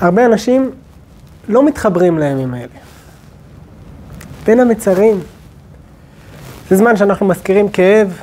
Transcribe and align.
הרבה 0.00 0.26
אנשים 0.26 0.70
לא 1.48 1.66
מתחברים 1.66 2.18
לימים 2.18 2.54
האלה. 2.54 2.74
בין 4.44 4.60
המצרים. 4.60 5.20
זה 6.70 6.76
זמן 6.76 6.96
שאנחנו 6.96 7.26
מזכירים 7.26 7.68
כאב, 7.68 8.20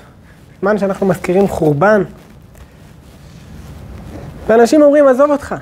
זמן 0.62 0.78
שאנחנו 0.78 1.08
מזכירים 1.08 1.48
חורבן. 1.48 2.04
ואנשים 4.48 4.82
אומרים, 4.82 5.08
עזוב 5.08 5.32
אותך, 5.32 5.56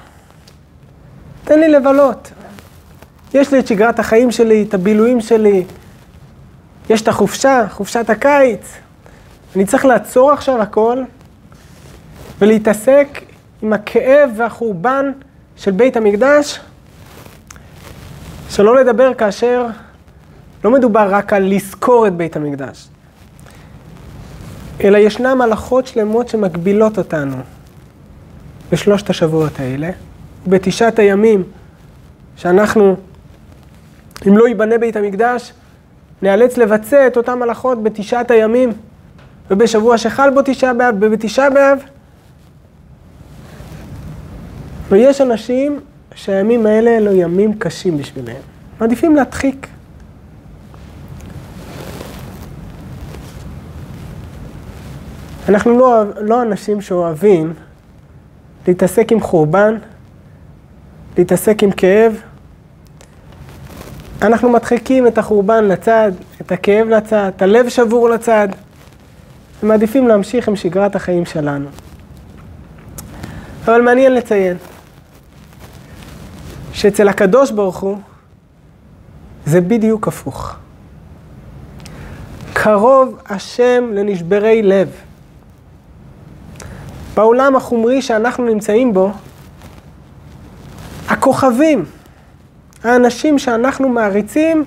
תן 1.43 1.59
לי 1.59 1.67
לבלות. 1.67 2.31
יש 3.33 3.53
לי 3.53 3.59
את 3.59 3.67
שגרת 3.67 3.99
החיים 3.99 4.31
שלי, 4.31 4.65
את 4.69 4.73
הבילויים 4.73 5.21
שלי, 5.21 5.65
יש 6.89 7.01
את 7.01 7.07
החופשה, 7.07 7.65
חופשת 7.69 8.09
הקיץ. 8.09 8.73
אני 9.55 9.65
צריך 9.65 9.85
לעצור 9.85 10.31
עכשיו 10.31 10.61
הכל 10.61 11.03
ולהתעסק 12.39 13.21
עם 13.61 13.73
הכאב 13.73 14.29
והחורבן 14.37 15.11
של 15.55 15.71
בית 15.71 15.97
המקדש, 15.97 16.59
שלא 18.49 18.75
לדבר 18.75 19.13
כאשר 19.13 19.65
לא 20.63 20.71
מדובר 20.71 21.07
רק 21.09 21.33
על 21.33 21.53
לזכור 21.53 22.07
את 22.07 22.15
בית 22.15 22.35
המקדש, 22.35 22.87
אלא 24.83 24.97
ישנם 24.97 25.41
הלכות 25.41 25.87
שלמות 25.87 26.29
שמגבילות 26.29 26.97
אותנו 26.97 27.37
בשלושת 28.71 29.09
השבועות 29.09 29.59
האלה, 29.59 29.89
בתשעת 30.47 30.99
הימים 30.99 31.43
שאנחנו, 32.35 32.95
אם 34.27 34.37
לא 34.37 34.47
ייבנה 34.47 34.77
בית 34.77 34.95
המקדש, 34.95 35.53
נאלץ 36.21 36.57
לבצע 36.57 37.07
את 37.07 37.17
אותן 37.17 37.41
הלכות 37.41 37.83
בתשעת 37.83 38.31
הימים, 38.31 38.73
ובשבוע 39.51 39.97
שחל 39.97 40.29
בו 40.29 40.39
תשעה 40.45 40.73
באב, 40.73 40.95
ובתשעה 40.99 41.49
באב. 41.49 41.79
ויש 44.91 45.21
אנשים 45.21 45.79
שהימים 46.15 46.65
האלה 46.65 46.97
אלו 46.97 47.11
ימים 47.13 47.53
קשים 47.53 47.97
בשבילם. 47.97 48.35
מעדיפים 48.79 49.15
להדחיק. 49.15 49.67
אנחנו 55.49 55.79
לא, 55.79 56.03
לא 56.21 56.41
אנשים 56.41 56.81
שאוהבים 56.81 57.53
להתעסק 58.67 59.11
עם 59.11 59.19
חורבן, 59.19 59.77
להתעסק 61.17 61.63
עם 61.63 61.71
כאב. 61.71 62.21
אנחנו 64.21 64.49
מדחיקים 64.49 65.07
את 65.07 65.17
החורבן 65.17 65.63
לצד, 65.63 66.11
את 66.41 66.51
הכאב 66.51 66.87
לצד, 66.87 67.31
את 67.35 67.41
הלב 67.41 67.69
שבור 67.69 68.09
לצד, 68.09 68.47
ומעדיפים 69.63 70.07
להמשיך 70.07 70.47
עם 70.47 70.55
שגרת 70.55 70.95
החיים 70.95 71.25
שלנו. 71.25 71.67
אבל 73.65 73.81
מעניין 73.81 74.13
לציין 74.13 74.57
שאצל 76.81 77.07
הקדוש 77.07 77.51
ברוך 77.51 77.79
הוא 77.79 77.97
זה 79.45 79.61
בדיוק 79.61 80.07
הפוך. 80.07 80.55
קרוב 82.53 83.17
השם 83.29 83.89
לנשברי 83.93 84.61
לב. 84.63 84.89
בעולם 87.15 87.55
החומרי 87.55 88.01
שאנחנו 88.01 88.45
נמצאים 88.45 88.93
בו, 88.93 89.11
הכוכבים, 91.07 91.85
האנשים 92.83 93.39
שאנחנו 93.39 93.89
מעריצים, 93.89 94.63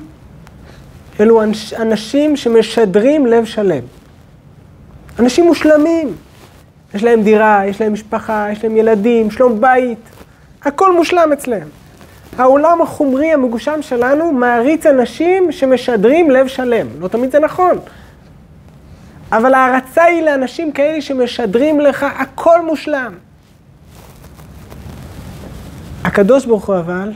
אלו 1.20 1.42
אנשים 1.78 2.36
שמשדרים 2.36 3.26
לב 3.26 3.44
שלם. 3.44 3.82
אנשים 5.18 5.44
מושלמים. 5.44 6.14
יש 6.94 7.04
להם 7.04 7.22
דירה, 7.22 7.66
יש 7.66 7.80
להם 7.80 7.92
משפחה, 7.92 8.46
יש 8.52 8.64
להם 8.64 8.76
ילדים, 8.76 9.30
שלום 9.30 9.60
בית, 9.60 9.98
הכל 10.62 10.96
מושלם 10.96 11.32
אצלם. 11.32 11.83
העולם 12.38 12.82
החומרי 12.82 13.32
המגושם 13.32 13.82
שלנו 13.82 14.32
מעריץ 14.32 14.86
אנשים 14.86 15.52
שמשדרים 15.52 16.30
לב 16.30 16.46
שלם. 16.46 16.86
לא 17.00 17.08
תמיד 17.08 17.30
זה 17.30 17.38
נכון. 17.38 17.78
אבל 19.32 19.54
ההערצה 19.54 20.04
היא 20.04 20.22
לאנשים 20.22 20.72
כאלה 20.72 21.00
שמשדרים 21.00 21.80
לך 21.80 22.06
הכל 22.18 22.66
מושלם. 22.66 23.14
הקדוש 26.04 26.46
ברוך 26.46 26.68
הוא 26.68 26.78
אבל 26.78 27.12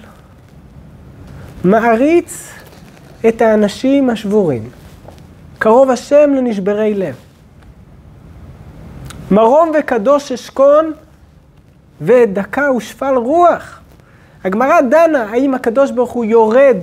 מעריץ 1.64 2.52
את 3.28 3.42
האנשים 3.42 4.10
השבורים. 4.10 4.70
קרוב 5.58 5.90
השם 5.90 6.30
לנשברי 6.36 6.94
לב. 6.94 7.14
מרום 9.30 9.70
וקדוש 9.78 10.32
אשכון 10.32 10.92
ודקה 12.00 12.72
ושפל 12.72 13.14
רוח. 13.16 13.80
הגמרא 14.44 14.80
דנה 14.80 15.26
האם 15.30 15.54
הקדוש 15.54 15.90
ברוך 15.90 16.10
הוא 16.10 16.24
יורד 16.24 16.76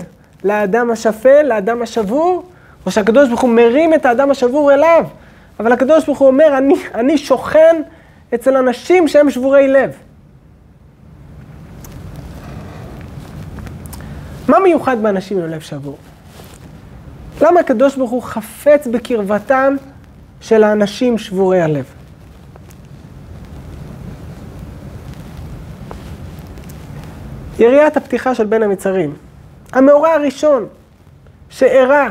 לאדם 0.43 0.91
השפל, 0.91 1.41
לאדם 1.43 1.81
השבור, 1.81 2.43
או 2.85 2.91
שהקדוש 2.91 3.27
ברוך 3.27 3.41
הוא 3.41 3.49
מרים 3.49 3.93
את 3.93 4.05
האדם 4.05 4.31
השבור 4.31 4.73
אליו. 4.73 5.05
אבל 5.59 5.71
הקדוש 5.71 6.05
ברוך 6.05 6.19
הוא 6.19 6.27
אומר, 6.27 6.57
אני, 6.57 6.75
אני 6.93 7.17
שוכן 7.17 7.81
אצל 8.35 8.57
אנשים 8.57 9.07
שהם 9.07 9.29
שבורי 9.29 9.67
לב. 9.67 9.91
מה 14.47 14.59
מיוחד 14.59 15.03
באנשים 15.03 15.37
עם 15.37 15.49
לב 15.49 15.59
שבור? 15.59 15.97
למה 17.41 17.59
הקדוש 17.59 17.95
ברוך 17.95 18.11
הוא 18.11 18.23
חפץ 18.23 18.87
בקרבתם 18.87 19.75
של 20.41 20.63
האנשים 20.63 21.17
שבורי 21.17 21.61
הלב? 21.61 21.85
יריית 27.59 27.97
הפתיחה 27.97 28.35
של 28.35 28.45
בין 28.45 28.63
המצרים, 28.63 29.13
המאורע 29.73 30.09
הראשון 30.09 30.66
שאירע 31.49 32.07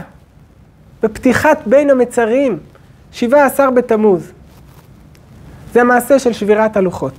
בפתיחת 1.02 1.58
בין 1.66 1.90
המצרים, 1.90 2.58
17 3.12 3.70
בתמוז, 3.70 4.32
זה 5.72 5.80
המעשה 5.80 6.18
של 6.18 6.32
שבירת 6.32 6.76
הלוחות. 6.76 7.14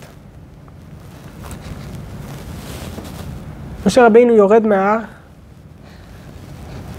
משה 3.85 4.05
רבינו 4.05 4.33
יורד 4.33 4.67
מההר, 4.67 4.99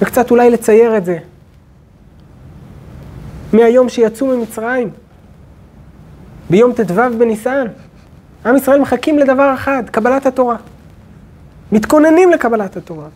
וקצת 0.01 0.31
אולי 0.31 0.51
לצייר 0.51 0.97
את 0.97 1.05
זה. 1.05 1.19
מהיום 3.53 3.89
שיצאו 3.89 4.27
ממצרים, 4.27 4.91
ביום 6.51 6.73
ט"ו 6.73 6.95
בניסן, 7.19 7.67
עם 8.47 8.57
ישראל 8.57 8.81
מחכים 8.81 9.19
לדבר 9.19 9.55
אחד, 9.55 9.83
קבלת 9.91 10.27
התורה. 10.27 10.57
מתכוננים 11.73 12.31
לקבלת 12.31 12.77
התורה. 12.77 13.09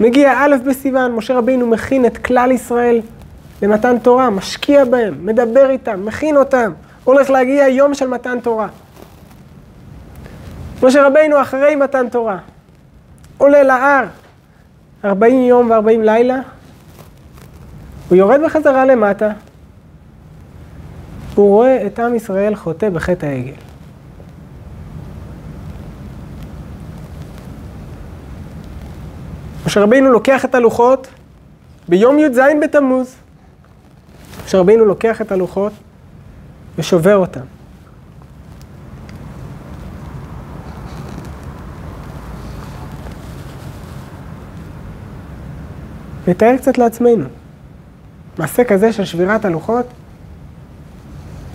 מגיע 0.00 0.32
א' 0.36 0.56
בסיוון, 0.66 1.12
משה 1.12 1.38
רבינו 1.38 1.66
מכין 1.66 2.06
את 2.06 2.18
כלל 2.18 2.50
ישראל 2.50 3.00
למתן 3.62 3.98
תורה, 3.98 4.30
משקיע 4.30 4.84
בהם, 4.84 5.26
מדבר 5.26 5.70
איתם, 5.70 6.06
מכין 6.06 6.36
אותם, 6.36 6.72
הולך 7.04 7.30
להגיע 7.30 7.68
יום 7.68 7.94
של 7.94 8.06
מתן 8.06 8.40
תורה. 8.40 8.68
משה 10.82 11.06
רבינו 11.06 11.42
אחרי 11.42 11.76
מתן 11.76 12.08
תורה, 12.08 12.38
עולה 13.38 13.62
להר, 13.62 14.04
40 15.04 15.42
יום 15.42 15.70
ו-40 15.70 16.00
לילה, 16.02 16.40
הוא 18.08 18.16
יורד 18.16 18.40
בחזרה 18.44 18.84
למטה, 18.84 19.30
הוא 21.34 21.48
רואה 21.48 21.86
את 21.86 21.98
עם 21.98 22.14
ישראל 22.14 22.54
חוטא 22.54 22.88
בחטא 22.90 23.26
העגל. 23.26 23.69
משה 29.70 29.80
רבינו 29.80 30.12
לוקח 30.12 30.44
את 30.44 30.54
הלוחות 30.54 31.08
ביום 31.88 32.18
י"ז 32.18 32.40
בתמוז. 32.62 33.14
משה 34.44 34.58
רבינו 34.58 34.84
לוקח 34.84 35.20
את 35.20 35.32
הלוחות 35.32 35.72
ושובר 36.78 37.16
אותם. 37.16 37.40
נתאר 46.28 46.56
קצת 46.56 46.78
לעצמנו. 46.78 47.24
מעשה 48.38 48.64
כזה 48.64 48.92
של 48.92 49.04
שבירת 49.04 49.44
הלוחות 49.44 49.86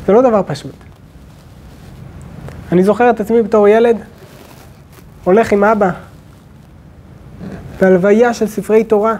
זה 0.06 0.14
לא 0.14 0.22
דבר 0.22 0.42
פשוט. 0.48 0.76
אני 2.72 2.84
זוכר 2.84 3.10
את 3.10 3.20
עצמי 3.20 3.42
בתור 3.42 3.68
ילד, 3.68 3.98
הולך 5.24 5.52
עם 5.52 5.64
אבא 5.64 6.15
בהלוויה 7.82 8.34
של 8.34 8.48
ספרי 8.48 8.84
תורה. 8.84 9.16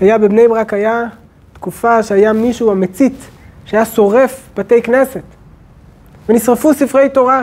היה 0.00 0.18
בבני 0.18 0.48
ברק, 0.48 0.72
היה 0.72 1.02
תקופה 1.52 2.02
שהיה 2.02 2.32
מישהו 2.32 2.70
המצית, 2.70 3.14
שהיה 3.64 3.84
שורף 3.84 4.48
בתי 4.56 4.82
כנסת, 4.82 5.22
ונשרפו 6.28 6.74
ספרי 6.74 7.08
תורה. 7.08 7.42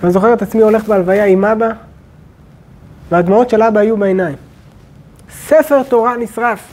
ואני 0.00 0.12
זוכר 0.12 0.34
את 0.34 0.42
עצמי 0.42 0.62
הולך 0.62 0.84
בהלוויה 0.84 1.24
עם 1.24 1.44
אבא, 1.44 1.68
והדמעות 3.10 3.50
של 3.50 3.62
אבא 3.62 3.80
היו 3.80 3.96
בעיניים. 3.96 4.36
ספר 5.30 5.82
תורה 5.82 6.16
נשרף. 6.16 6.72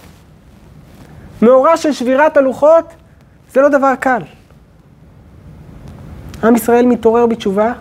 מאורע 1.42 1.78
של 1.78 1.92
שבירת 1.92 2.38
הלוחות 2.38 2.86
זה 3.54 3.62
לא 3.62 3.70
דבר 3.70 3.94
קל. 4.00 4.22
עם 6.44 6.56
ישראל 6.56 6.86
מתעורר 6.86 7.26
בתשובה, 7.26 7.74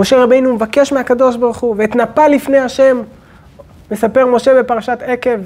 משה 0.00 0.22
רבינו 0.22 0.54
מבקש 0.54 0.92
מהקדוש 0.92 1.36
ברוך 1.36 1.58
הוא, 1.58 1.74
ואתנפל 1.78 2.28
לפני 2.28 2.58
השם, 2.58 3.02
מספר 3.90 4.26
משה 4.26 4.62
בפרשת 4.62 4.98
עקב, 5.02 5.38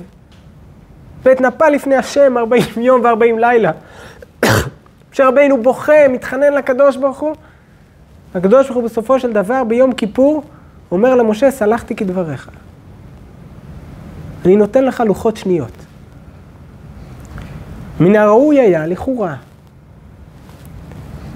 ואתנפל 1.22 1.68
לפני 1.68 1.96
השם 1.96 2.38
40 2.38 2.62
יום 2.76 3.00
ו-40 3.00 3.40
לילה. 3.40 3.70
משה 5.12 5.28
רבינו 5.28 5.62
בוכה, 5.62 6.08
מתחנן 6.10 6.52
לקדוש 6.52 6.96
ברוך 6.96 7.18
הוא. 7.18 7.34
הקדוש 8.34 8.66
ברוך 8.66 8.76
הוא 8.76 8.84
בסופו 8.84 9.20
של 9.20 9.32
דבר, 9.32 9.64
ביום 9.64 9.92
כיפור, 9.92 10.42
אומר 10.90 11.14
למשה, 11.14 11.50
סלחתי 11.50 11.96
כדבריך. 11.96 12.50
אני 14.44 14.56
נותן 14.56 14.84
לך 14.84 15.02
לוחות 15.06 15.36
שניות. 15.36 15.72
מן 18.00 18.16
הראוי 18.16 18.60
היה, 18.60 18.86
לכאורה. 18.86 19.34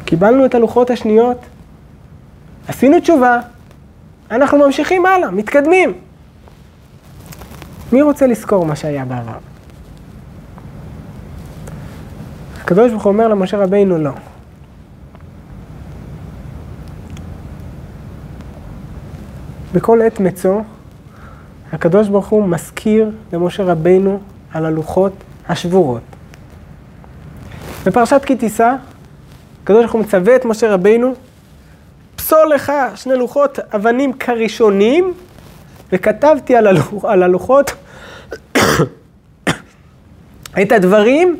קיבלנו 0.05 0.45
את 0.45 0.55
הלוחות 0.55 0.91
השניות, 0.91 1.39
עשינו 2.69 3.01
תשובה, 3.01 3.41
אנחנו 4.31 4.59
ממשיכים 4.59 5.07
הלאה, 5.07 5.31
מתקדמים. 5.31 5.93
מי 7.93 8.03
רוצה 8.03 8.27
לזכור 8.27 8.67
מה 8.67 8.77
שהיה 8.77 9.05
בעבר? 9.05 9.39
הקדוש 12.61 12.91
ברוך 12.91 13.05
הוא 13.05 13.13
אומר 13.13 13.29
למשה 13.29 13.57
רבינו 13.57 13.99
לא. 13.99 14.11
בכל 19.73 20.03
עת 20.03 20.21
מצוא, 20.21 20.61
הקדוש 21.73 22.09
ברוך 22.09 22.29
הוא 22.29 22.49
מזכיר 22.49 23.11
למשה 23.33 23.63
רבינו 23.65 24.21
על 24.53 24.67
הלוחות 24.67 25.13
השבורות. 25.49 26.03
בפרשת 27.87 28.25
כי 28.25 28.37
תישא, 28.37 28.75
הקדוש 29.63 29.81
ברוך 29.81 29.93
הוא 29.93 30.01
מצווה 30.01 30.37
את 30.37 30.45
משה 30.45 30.75
רבינו, 30.75 31.15
פסול 32.29 32.53
לך 32.55 32.73
שני 32.95 33.15
לוחות 33.15 33.59
אבנים 33.75 34.13
כראשונים, 34.13 35.15
וכתבתי 35.93 36.57
על, 36.57 36.67
הלוח, 36.67 37.05
על 37.05 37.23
הלוחות 37.23 37.73
את 40.63 40.73
הדברים 40.73 41.37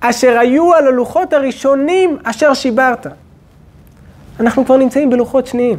אשר 0.00 0.38
היו 0.38 0.74
על 0.74 0.86
הלוחות 0.86 1.32
הראשונים 1.32 2.18
אשר 2.24 2.54
שיברת. 2.54 3.06
אנחנו 4.40 4.64
כבר 4.64 4.76
נמצאים 4.76 5.10
בלוחות 5.10 5.46
שניים. 5.46 5.78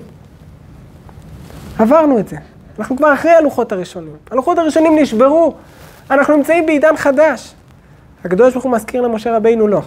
עברנו 1.80 2.20
את 2.20 2.28
זה. 2.28 2.38
אנחנו 2.80 2.98
כבר 2.98 3.14
אחרי 3.14 3.32
הלוחות 3.32 3.72
הראשונים. 3.72 4.16
הלוחות 4.32 4.58
הראשונים 4.58 5.00
נשברו. 5.00 5.56
אנחנו 6.12 6.36
נמצאים 6.36 6.66
בעידן 6.66 6.98
חדש. 6.98 7.54
הקדוש 8.26 8.54
ברוך 8.54 8.66
הוא 8.66 8.72
מזכיר 8.72 9.02
למשה 9.02 9.36
רבינו 9.36 9.68
לא. 9.68 9.82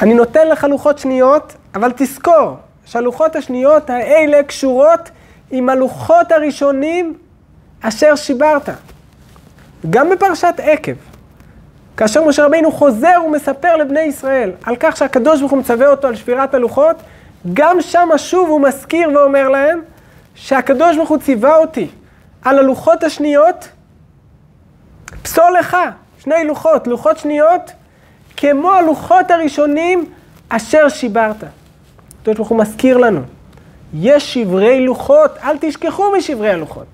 אני 0.00 0.14
נותן 0.14 0.48
לך 0.48 0.64
לוחות 0.64 0.98
שניות, 0.98 1.54
אבל 1.74 1.92
תזכור 1.96 2.56
שהלוחות 2.88 3.36
השניות 3.36 3.90
האלה 3.90 4.42
קשורות 4.42 5.10
עם 5.50 5.68
הלוחות 5.68 6.32
הראשונים 6.32 7.14
אשר 7.80 8.16
שיברת. 8.16 8.68
גם 9.90 10.10
בפרשת 10.10 10.54
עקב, 10.62 10.92
כאשר 11.96 12.24
משה 12.24 12.44
רבינו 12.44 12.72
חוזר 12.72 13.14
ומספר 13.26 13.76
לבני 13.76 14.00
ישראל 14.00 14.50
על 14.64 14.76
כך 14.80 14.96
שהקדוש 14.96 15.40
ברוך 15.40 15.52
הוא 15.52 15.58
מצווה 15.58 15.88
אותו 15.88 16.08
על 16.08 16.16
שבירת 16.16 16.54
הלוחות, 16.54 16.96
גם 17.54 17.80
שם 17.80 18.08
שוב 18.16 18.48
הוא 18.48 18.60
מזכיר 18.60 19.10
ואומר 19.14 19.48
להם 19.48 19.80
שהקדוש 20.34 20.96
ברוך 20.96 21.08
הוא 21.08 21.18
ציווה 21.18 21.56
אותי 21.56 21.88
על 22.42 22.58
הלוחות 22.58 23.02
השניות, 23.02 23.68
פסול 25.22 25.56
לך, 25.58 25.76
שני 26.18 26.44
לוחות, 26.44 26.86
לוחות 26.86 27.18
שניות, 27.18 27.72
כמו 28.36 28.72
הלוחות 28.72 29.30
הראשונים 29.30 30.04
אשר 30.48 30.88
שיברת. 30.88 31.44
הקדוש 32.20 32.36
ברוך 32.36 32.48
הוא 32.48 32.58
מזכיר 32.58 32.96
לנו, 32.96 33.20
יש 33.94 34.34
שברי 34.34 34.86
לוחות, 34.86 35.30
אל 35.42 35.56
תשכחו 35.60 36.04
משברי 36.18 36.50
הלוחות. 36.50 36.86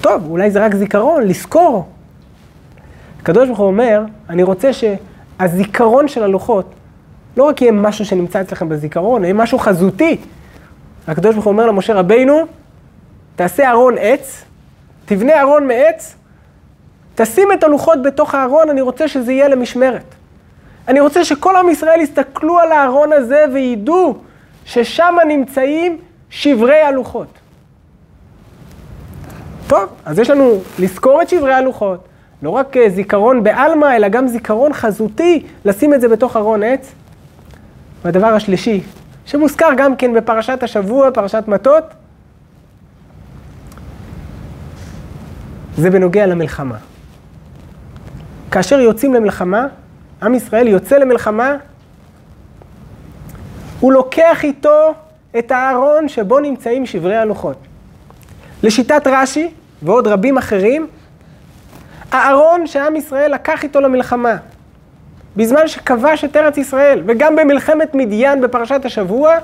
טוב, 0.00 0.26
אולי 0.30 0.50
זה 0.50 0.64
רק 0.64 0.74
זיכרון, 0.74 1.22
לזכור. 1.22 1.88
הקדוש 3.20 3.46
ברוך 3.46 3.58
הוא 3.58 3.66
אומר, 3.66 4.02
אני 4.28 4.42
רוצה 4.42 4.70
שהזיכרון 4.72 6.08
של 6.08 6.22
הלוחות 6.22 6.74
לא 7.36 7.44
רק 7.44 7.62
יהיה 7.62 7.72
משהו 7.72 8.04
שנמצא 8.04 8.40
אצלכם 8.40 8.68
בזיכרון, 8.68 9.24
יהיה 9.24 9.34
משהו 9.34 9.58
חזותי. 9.58 10.16
הקדוש 11.08 11.34
ברוך 11.34 11.44
הוא 11.44 11.52
אומר 11.52 11.66
למשה 11.66 11.94
רבינו, 11.94 12.40
תעשה 13.36 13.70
ארון 13.70 13.94
עץ, 13.98 14.44
תבנה 15.04 15.40
ארון 15.40 15.68
מעץ, 15.68 16.14
תשים 17.14 17.48
את 17.52 17.64
הלוחות 17.64 18.02
בתוך 18.02 18.34
הארון, 18.34 18.70
אני 18.70 18.80
רוצה 18.80 19.08
שזה 19.08 19.32
יהיה 19.32 19.48
למשמרת. 19.48 20.14
אני 20.88 21.00
רוצה 21.00 21.24
שכל 21.24 21.56
עם 21.56 21.68
ישראל 21.68 22.00
יסתכלו 22.00 22.58
על 22.58 22.72
הארון 22.72 23.12
הזה 23.12 23.44
וידעו 23.52 24.18
ששם 24.64 25.14
נמצאים 25.28 25.98
שברי 26.30 26.80
הלוחות. 26.80 27.28
טוב, 29.66 29.88
אז 30.04 30.18
יש 30.18 30.30
לנו 30.30 30.60
לזכור 30.78 31.22
את 31.22 31.28
שברי 31.28 31.54
הלוחות, 31.54 32.08
לא 32.42 32.50
רק 32.50 32.76
אה, 32.76 32.90
זיכרון 32.90 33.42
בעלמא, 33.42 33.96
אלא 33.96 34.08
גם 34.08 34.28
זיכרון 34.28 34.72
חזותי, 34.72 35.46
לשים 35.64 35.94
את 35.94 36.00
זה 36.00 36.08
בתוך 36.08 36.36
ארון 36.36 36.62
עץ. 36.62 36.92
והדבר 38.04 38.26
השלישי, 38.26 38.80
שמוזכר 39.26 39.68
גם 39.76 39.96
כן 39.96 40.14
בפרשת 40.14 40.62
השבוע, 40.62 41.10
פרשת 41.10 41.44
מטות, 41.48 41.84
זה 45.76 45.90
בנוגע 45.90 46.26
למלחמה. 46.26 46.76
כאשר 48.50 48.80
יוצאים 48.80 49.14
למלחמה, 49.14 49.66
עם 50.22 50.34
ישראל 50.34 50.68
יוצא 50.68 50.96
למלחמה, 50.96 51.56
הוא 53.80 53.92
לוקח 53.92 54.44
איתו 54.44 54.94
את 55.38 55.50
הארון 55.50 56.08
שבו 56.08 56.40
נמצאים 56.40 56.86
שברי 56.86 57.16
הלוחות. 57.16 57.56
לשיטת 58.62 59.06
רש"י 59.06 59.50
ועוד 59.82 60.06
רבים 60.06 60.38
אחרים, 60.38 60.86
הארון 62.12 62.66
שעם 62.66 62.96
ישראל 62.96 63.34
לקח 63.34 63.62
איתו 63.62 63.80
למלחמה, 63.80 64.36
בזמן 65.36 65.68
שכבש 65.68 66.24
את 66.24 66.36
ארץ 66.36 66.58
ישראל, 66.58 67.02
וגם 67.06 67.36
במלחמת 67.36 67.94
מדיין 67.94 68.40
בפרשת 68.40 68.84
השבוע, 68.84 69.36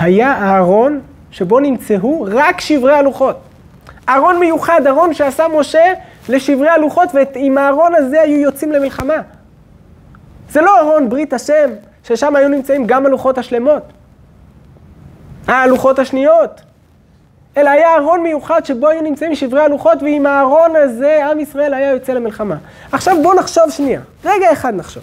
היה 0.00 0.32
הארון 0.32 1.00
שבו 1.30 1.60
נמצאו 1.60 2.26
רק 2.30 2.60
שברי 2.60 2.94
הלוחות. 2.94 3.40
ארון 4.08 4.40
מיוחד, 4.40 4.86
ארון 4.86 5.14
שעשה 5.14 5.44
משה 5.58 5.92
לשברי 6.28 6.68
הלוחות, 6.68 7.08
ועם 7.14 7.58
הארון 7.58 7.94
הזה 7.94 8.20
היו 8.20 8.40
יוצאים 8.40 8.72
למלחמה. 8.72 9.14
זה 10.50 10.60
לא 10.60 10.80
ארון 10.80 11.08
ברית 11.08 11.32
השם, 11.32 11.70
ששם 12.04 12.36
היו 12.36 12.48
נמצאים 12.48 12.86
גם 12.86 13.06
הלוחות 13.06 13.38
השלמות. 13.38 13.82
הלוחות 15.46 15.98
השניות. 15.98 16.60
אלא 17.56 17.70
היה 17.70 17.96
ארון 17.96 18.22
מיוחד 18.22 18.64
שבו 18.64 18.88
היו 18.88 19.02
נמצאים 19.02 19.34
שברי 19.34 19.60
הלוחות, 19.60 20.02
ועם 20.02 20.26
הארון 20.26 20.76
הזה 20.76 21.26
עם 21.26 21.40
ישראל 21.40 21.74
היה 21.74 21.90
יוצא 21.90 22.12
למלחמה. 22.12 22.56
עכשיו 22.92 23.16
בואו 23.22 23.38
נחשוב 23.38 23.70
שנייה, 23.70 24.00
רגע 24.24 24.52
אחד 24.52 24.74
נחשוב. 24.74 25.02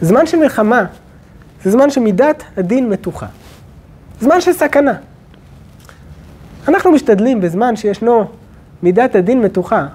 זמן 0.00 0.26
של 0.26 0.38
מלחמה 0.38 0.84
זה 1.64 1.70
זמן 1.70 1.90
שמידת 1.90 2.42
הדין 2.56 2.88
מתוחה. 2.88 3.26
זמן 4.20 4.40
של 4.40 4.52
סכנה. 4.52 4.94
אנחנו 6.68 6.92
משתדלים 6.92 7.40
בזמן 7.40 7.76
שישנו 7.76 8.24
מידת 8.82 9.14
הדין 9.14 9.40
מתוחה, 9.40 9.86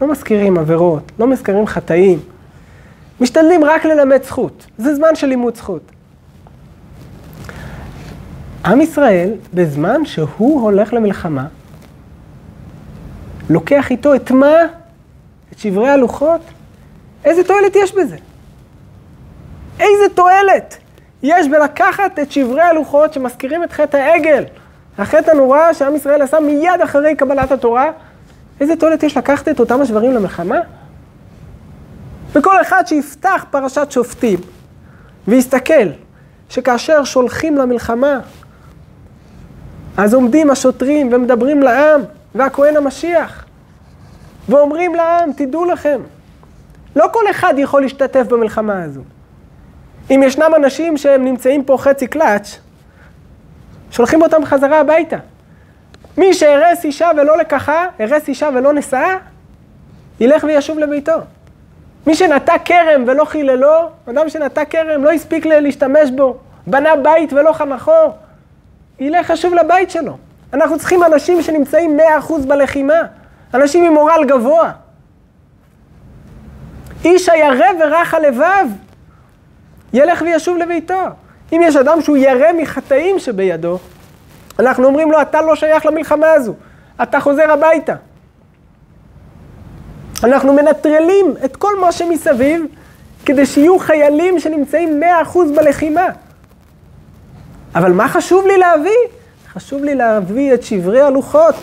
לא 0.00 0.12
מזכירים 0.12 0.58
עבירות, 0.58 1.12
לא 1.18 1.26
מזכירים 1.26 1.66
חטאים, 1.66 2.18
משתדלים 3.20 3.64
רק 3.64 3.84
ללמד 3.84 4.22
זכות. 4.22 4.66
זה 4.78 4.94
זמן 4.94 5.14
של 5.14 5.26
לימוד 5.26 5.56
זכות. 5.56 5.82
עם 8.64 8.80
ישראל, 8.80 9.30
בזמן 9.54 10.04
שהוא 10.04 10.62
הולך 10.62 10.92
למלחמה, 10.92 11.46
לוקח 13.50 13.90
איתו 13.90 14.14
את 14.14 14.30
מה? 14.30 14.56
את 15.52 15.58
שברי 15.58 15.88
הלוחות? 15.88 16.40
איזה 17.24 17.44
תועלת 17.44 17.76
יש 17.76 17.94
בזה? 17.94 18.16
איזה 19.80 20.14
תועלת 20.14 20.76
יש 21.22 21.48
בלקחת 21.48 22.18
את 22.18 22.32
שברי 22.32 22.62
הלוחות 22.62 23.12
שמזכירים 23.12 23.64
את 23.64 23.72
חטא 23.72 23.96
העגל, 23.96 24.44
החטא 24.98 25.30
הנורא 25.30 25.72
שעם 25.72 25.96
ישראל 25.96 26.22
עשה 26.22 26.40
מיד 26.40 26.80
אחרי 26.84 27.16
קבלת 27.16 27.52
התורה? 27.52 27.90
איזה 28.62 28.76
תועלת 28.76 29.02
יש 29.02 29.16
לקחת 29.16 29.48
את 29.48 29.60
אותם 29.60 29.80
השברים 29.80 30.12
למלחמה? 30.12 30.58
וכל 32.32 32.60
אחד 32.60 32.82
שיפתח 32.86 33.44
פרשת 33.50 33.86
שופטים 33.90 34.38
ויסתכל 35.28 35.88
שכאשר 36.48 37.04
שולחים 37.04 37.56
למלחמה 37.56 38.20
אז 39.96 40.14
עומדים 40.14 40.50
השוטרים 40.50 41.08
ומדברים 41.12 41.62
לעם, 41.62 42.00
והכהן 42.34 42.76
המשיח, 42.76 43.44
ואומרים 44.48 44.94
לעם, 44.94 45.32
תדעו 45.32 45.64
לכם, 45.64 46.00
לא 46.96 47.06
כל 47.12 47.24
אחד 47.30 47.54
יכול 47.56 47.82
להשתתף 47.82 48.26
במלחמה 48.28 48.82
הזו. 48.82 49.00
אם 50.10 50.22
ישנם 50.26 50.52
אנשים 50.56 50.96
שהם 50.96 51.24
נמצאים 51.24 51.64
פה 51.64 51.76
חצי 51.78 52.06
קלאץ', 52.06 52.58
שולחים 53.90 54.22
אותם 54.22 54.44
חזרה 54.44 54.80
הביתה. 54.80 55.16
מי 56.16 56.34
שהרס 56.34 56.84
אישה 56.84 57.10
ולא 57.16 57.38
לקחה, 57.38 57.86
הרס 57.98 58.28
אישה 58.28 58.48
ולא 58.54 58.72
נשאה, 58.72 59.16
ילך 60.20 60.44
וישוב 60.44 60.78
לביתו. 60.78 61.16
מי 62.06 62.14
שנטע 62.14 62.54
כרם 62.64 63.04
ולא 63.06 63.24
חיללו, 63.24 63.90
אדם 64.10 64.28
שנטע 64.28 64.64
כרם 64.64 65.04
לא 65.04 65.10
הספיק 65.10 65.46
להשתמש 65.46 66.10
בו, 66.10 66.36
בנה 66.66 66.96
בית 66.96 67.32
ולא 67.32 67.52
חנכו, 67.52 68.12
ילך 69.00 69.30
חשוב 69.30 69.54
לבית 69.54 69.90
שלו. 69.90 70.16
אנחנו 70.52 70.78
צריכים 70.78 71.04
אנשים 71.04 71.42
שנמצאים 71.42 71.98
100% 72.28 72.32
בלחימה, 72.46 73.00
אנשים 73.54 73.84
עם 73.84 73.92
מורל 73.94 74.24
גבוה. 74.26 74.72
איש 77.04 77.28
הירא 77.28 77.66
ורך 77.80 78.14
הלבב, 78.14 78.66
ילך 79.92 80.22
וישוב 80.22 80.56
לביתו. 80.56 81.02
אם 81.52 81.60
יש 81.64 81.76
אדם 81.76 82.00
שהוא 82.00 82.16
ירא 82.16 82.52
מחטאים 82.58 83.18
שבידו, 83.18 83.78
אנחנו 84.58 84.86
אומרים 84.86 85.12
לו, 85.12 85.22
אתה 85.22 85.42
לא 85.42 85.56
שייך 85.56 85.86
למלחמה 85.86 86.32
הזו, 86.32 86.54
אתה 87.02 87.20
חוזר 87.20 87.50
הביתה. 87.50 87.94
אנחנו 90.24 90.52
מנטרלים 90.52 91.34
את 91.44 91.56
כל 91.56 91.80
מה 91.80 91.92
שמסביב, 91.92 92.66
כדי 93.24 93.46
שיהיו 93.46 93.78
חיילים 93.78 94.40
שנמצאים 94.40 95.00
100% 95.24 95.38
בלחימה. 95.56 96.06
אבל 97.74 97.92
מה 97.92 98.08
חשוב 98.08 98.46
לי 98.46 98.58
להביא? 98.58 98.98
חשוב 99.52 99.84
לי 99.84 99.94
להביא 99.94 100.54
את 100.54 100.62
שברי 100.62 101.00
הלוחות. 101.00 101.54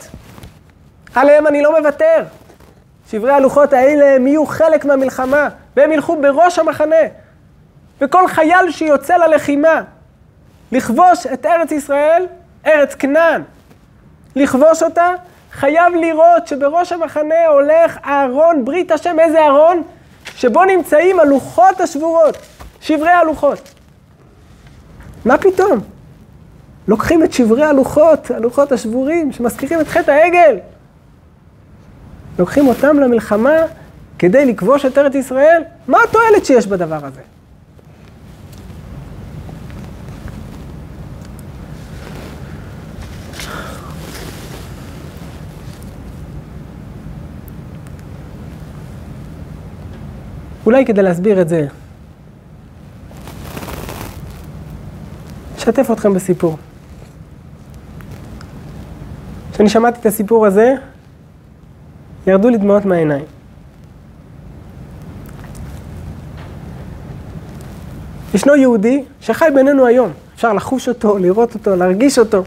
עליהם 1.15 1.48
אני 1.48 1.62
לא 1.62 1.79
מוותר. 1.79 2.24
שברי 3.12 3.31
הלוחות 3.31 3.74
האלה 3.74 4.15
הם 4.15 4.27
יהיו 4.27 4.46
חלק 4.46 4.86
מהמלחמה, 4.86 5.50
והם 5.75 5.91
ילכו 5.91 6.22
בראש 6.22 6.60
המחנה. 6.60 6.96
וכל 8.01 8.27
חייל 8.27 8.72
שיוצא 8.72 9.17
ללחימה, 9.17 9.81
לכבוש 10.72 11.25
את 11.34 11.46
ארץ 11.46 11.72
ישראל, 11.72 12.25
ארץ 12.66 12.96
כנען, 12.96 13.42
לכבוש 14.36 14.84
אותה, 14.84 15.10
חייב 15.51 15.94
לראות 15.96 16.48
שבראש 16.48 16.92
המחנה 16.92 17.48
הולך 17.48 17.98
אהרון, 18.06 18.66
ברית 18.66 18.92
השם, 18.92 19.20
איזה 19.20 19.39
אהרון? 19.39 19.84
שבו 20.36 20.66
נמצאים 20.66 21.20
הלוחות 21.20 21.82
השבורות, 21.82 22.38
שברי 22.82 23.10
הלוחות. 23.10 23.74
מה 25.25 25.38
פתאום? 25.38 25.80
לוקחים 26.88 27.24
את 27.24 27.34
שברי 27.34 27.63
הלוחות, 27.63 28.32
הלוחות 28.32 28.72
השבורים, 28.72 29.32
שמזכירים 29.32 29.80
את 29.80 29.88
חטא 29.88 30.12
העגל. 30.12 30.58
לוקחים 32.39 32.68
אותם 32.68 33.00
למלחמה 33.00 33.58
כדי 34.20 34.46
לכבוש 34.46 34.86
את 34.86 34.98
ארץ 34.98 35.16
ישראל? 35.16 35.63
מה 35.88 35.98
התועלת 36.04 36.46
שיש 36.46 36.68
בדבר 36.68 37.06
הזה? 37.06 37.22
אולי 50.70 50.86
כדי 50.86 51.02
להסביר 51.02 51.42
את 51.42 51.50
זה, 51.50 51.68
אשתף 55.58 55.92
אתכם 55.92 56.14
בסיפור. 56.14 56.58
כשאני 59.54 59.70
שמעתי 59.70 60.00
את 60.00 60.06
הסיפור 60.06 60.46
הזה, 60.46 60.74
ירדו 62.28 62.50
לי 62.50 62.58
דמעות 62.58 62.86
מהעיניים. 62.86 63.26
ישנו 68.34 68.56
יהודי 68.56 69.04
שחי 69.22 69.46
בינינו 69.56 69.86
היום, 69.86 70.12
אפשר 70.36 70.54
לחוש 70.54 70.90
אותו, 70.90 71.18
לראות 71.18 71.54
אותו, 71.54 71.76
להרגיש 71.76 72.20
אותו. 72.20 72.44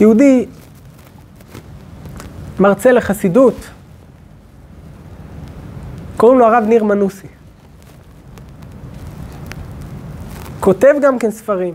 יהודי 0.00 0.46
מרצה 2.60 2.92
לחסידות, 2.92 3.54
קוראים 6.18 6.38
לו 6.38 6.46
הרב 6.46 6.64
ניר 6.64 6.84
מנוסי. 6.84 7.26
כותב 10.60 10.94
גם 11.02 11.18
כן 11.18 11.30
ספרים. 11.30 11.74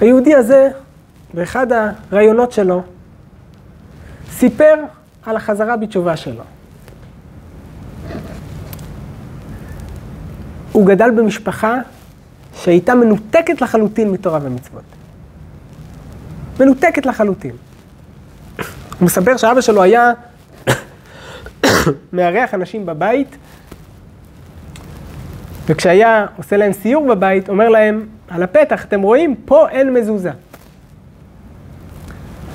היהודי 0.00 0.34
הזה, 0.34 0.68
באחד 1.34 1.66
הראיונות 1.72 2.52
שלו, 2.52 2.82
סיפר 4.30 4.74
על 5.22 5.36
החזרה 5.36 5.76
בתשובה 5.76 6.16
שלו. 6.16 6.42
הוא 10.72 10.86
גדל 10.86 11.10
במשפחה 11.10 11.78
שהייתה 12.54 12.94
מנותקת 12.94 13.62
לחלוטין 13.62 14.10
מתורה 14.10 14.38
ומצוות. 14.42 14.84
מנותקת 16.60 17.06
לחלוטין. 17.06 17.56
הוא 18.98 19.06
מספר 19.06 19.36
שאבא 19.36 19.60
שלו 19.60 19.82
היה 19.82 20.12
מארח 22.12 22.54
אנשים 22.54 22.86
בבית, 22.86 23.36
וכשהיה 25.66 26.26
עושה 26.36 26.56
להם 26.56 26.72
סיור 26.72 27.14
בבית, 27.14 27.48
אומר 27.48 27.68
להם, 27.68 28.06
על 28.28 28.42
הפתח, 28.42 28.84
אתם 28.84 29.02
רואים? 29.02 29.34
פה 29.44 29.68
אין 29.68 29.94
מזוזה. 29.94 30.30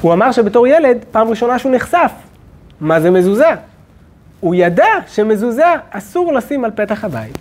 הוא 0.01 0.13
אמר 0.13 0.31
שבתור 0.31 0.67
ילד, 0.67 0.97
פעם 1.11 1.27
ראשונה 1.27 1.59
שהוא 1.59 1.75
נחשף, 1.75 2.11
מה 2.81 2.99
זה 2.99 3.11
מזוזה? 3.11 3.49
הוא 4.39 4.55
ידע 4.55 4.87
שמזוזה 5.07 5.73
אסור 5.89 6.33
לשים 6.33 6.65
על 6.65 6.71
פתח 6.71 7.03
הבית. 7.03 7.37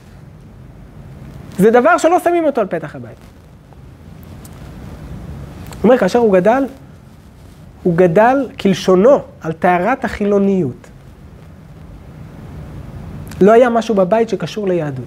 זה 1.59 1.71
דבר 1.71 1.99
שלא 1.99 2.19
שמים 2.19 2.45
אותו 2.45 2.61
על 2.61 2.67
פתח 2.67 2.97
הבית. 2.97 3.17
הוא 5.69 5.85
אומר, 5.85 5.99
כאשר 5.99 6.19
הוא 6.19 6.33
גדל, 6.33 6.65
הוא 7.83 7.97
גדל 7.97 8.49
כלשונו 8.61 9.19
על 9.41 9.53
טהרת 9.53 10.05
החילוניות. 10.05 10.88
לא 13.41 13.53
היה 13.53 13.69
משהו 13.69 13.95
בבית 13.95 14.29
שקשור 14.29 14.69
ליהדות. 14.69 15.05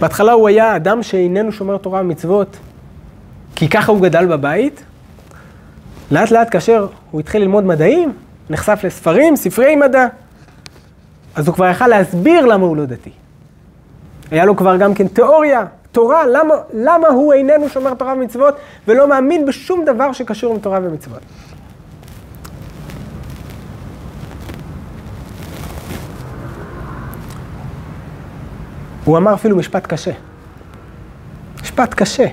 בהתחלה 0.00 0.32
הוא 0.32 0.48
היה 0.48 0.76
אדם 0.76 1.02
שאיננו 1.02 1.52
שומר 1.52 1.76
תורה 1.76 2.00
ומצוות, 2.00 2.56
כי 3.54 3.68
ככה 3.68 3.92
הוא 3.92 4.00
גדל 4.00 4.26
בבית. 4.26 4.84
לאט 6.10 6.30
לאט 6.30 6.48
כאשר 6.50 6.86
הוא 7.10 7.20
התחיל 7.20 7.42
ללמוד 7.42 7.64
מדעים, 7.64 8.12
נחשף 8.50 8.80
לספרים, 8.84 9.36
ספרי 9.36 9.76
מדע, 9.76 10.06
אז 11.34 11.46
הוא 11.46 11.54
כבר 11.54 11.66
יכל 11.66 11.86
להסביר 11.86 12.46
למה 12.46 12.66
הוא 12.66 12.76
לא 12.76 12.84
דתי. 12.84 13.10
היה 14.30 14.44
לו 14.44 14.56
כבר 14.56 14.76
גם 14.76 14.94
כן 14.94 15.08
תיאוריה, 15.08 15.64
תורה, 15.92 16.26
למה, 16.26 16.54
למה 16.74 17.08
הוא 17.08 17.32
איננו 17.32 17.68
שומר 17.68 17.94
תורה 17.94 18.12
ומצוות 18.12 18.54
ולא 18.88 19.08
מאמין 19.08 19.46
בשום 19.46 19.84
דבר 19.84 20.12
שקשור 20.12 20.54
עם 20.54 20.60
תורה 20.60 20.78
ומצוות. 20.82 21.20
הוא 29.04 29.18
אמר 29.18 29.34
אפילו 29.34 29.56
משפט 29.56 29.86
קשה. 29.86 30.12
משפט 31.62 31.94
קשה. 31.94 32.26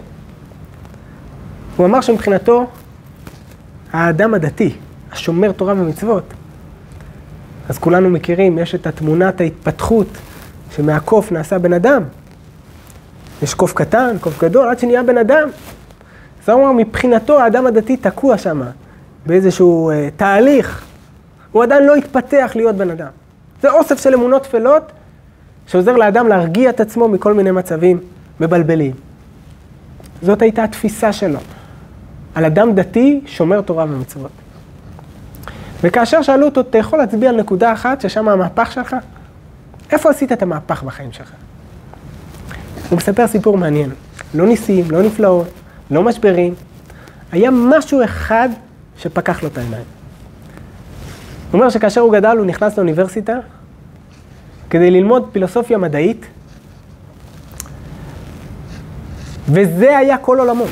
הוא 1.77 1.85
אמר 1.85 2.01
שמבחינתו, 2.01 2.67
האדם 3.93 4.33
הדתי, 4.33 4.75
השומר 5.11 5.51
תורה 5.51 5.73
ומצוות, 5.73 6.23
אז 7.69 7.77
כולנו 7.77 8.09
מכירים, 8.09 8.57
יש 8.57 8.75
את 8.75 8.87
התמונת 8.87 9.41
ההתפתחות 9.41 10.07
שמהקוף 10.71 11.31
נעשה 11.31 11.57
בן 11.57 11.73
אדם. 11.73 12.03
יש 13.41 13.53
קוף 13.53 13.73
קטן, 13.73 14.15
קוף 14.21 14.43
גדול, 14.43 14.69
עד 14.69 14.79
שנהיה 14.79 15.03
בן 15.03 15.17
אדם. 15.17 15.49
אז 16.43 16.49
הוא 16.49 16.63
אמר, 16.63 16.71
מבחינתו 16.71 17.39
האדם 17.41 17.65
הדתי 17.65 17.97
תקוע 17.97 18.37
שם, 18.37 18.61
באיזשהו 19.25 19.89
אה, 19.89 20.09
תהליך. 20.17 20.83
הוא 21.51 21.63
עדיין 21.63 21.85
לא 21.85 21.95
התפתח 21.95 22.51
להיות 22.55 22.75
בן 22.75 22.89
אדם. 22.89 23.09
זה 23.61 23.71
אוסף 23.71 24.01
של 24.03 24.13
אמונות 24.13 24.43
טפלות 24.43 24.91
שעוזר 25.69 25.95
לאדם 25.95 26.27
להרגיע 26.27 26.69
את 26.69 26.79
עצמו 26.79 27.07
מכל 27.07 27.33
מיני 27.33 27.51
מצבים 27.51 27.99
מבלבלים. 28.39 28.91
זאת 30.21 30.41
הייתה 30.41 30.63
התפיסה 30.63 31.13
שלו, 31.13 31.39
על 32.35 32.45
אדם 32.45 32.75
דתי 32.75 33.21
שומר 33.25 33.61
תורה 33.61 33.83
ומצוות. 33.83 34.31
וכאשר 35.83 36.21
שאלו 36.21 36.45
אותו, 36.45 36.61
אתה 36.61 36.77
יכול 36.77 36.99
להצביע 36.99 37.29
על 37.29 37.35
נקודה 37.35 37.73
אחת 37.73 38.01
ששם 38.01 38.29
המהפך 38.29 38.71
שלך? 38.71 38.95
איפה 39.91 40.09
עשית 40.09 40.31
את 40.31 40.41
המהפך 40.41 40.83
בחיים 40.83 41.11
שלך? 41.11 41.31
הוא 42.89 42.97
מספר 42.97 43.27
סיפור 43.27 43.57
מעניין. 43.57 43.89
לא 44.33 44.47
ניסים, 44.47 44.91
לא 44.91 45.01
נפלאות, 45.01 45.47
לא 45.91 46.03
משברים. 46.03 46.53
היה 47.31 47.49
משהו 47.51 48.03
אחד 48.03 48.49
שפקח 48.97 49.43
לו 49.43 49.49
את 49.49 49.57
העיניים. 49.57 49.83
הוא 51.51 51.59
אומר 51.59 51.69
שכאשר 51.69 52.01
הוא 52.01 52.13
גדל, 52.13 52.37
הוא 52.37 52.45
נכנס 52.45 52.77
לאוניברסיטה, 52.77 53.33
כדי 54.69 54.91
ללמוד 54.91 55.29
פילוסופיה 55.31 55.77
מדעית, 55.77 56.25
וזה 59.47 59.97
היה 59.97 60.17
כל 60.17 60.39
עולמו. 60.39 60.65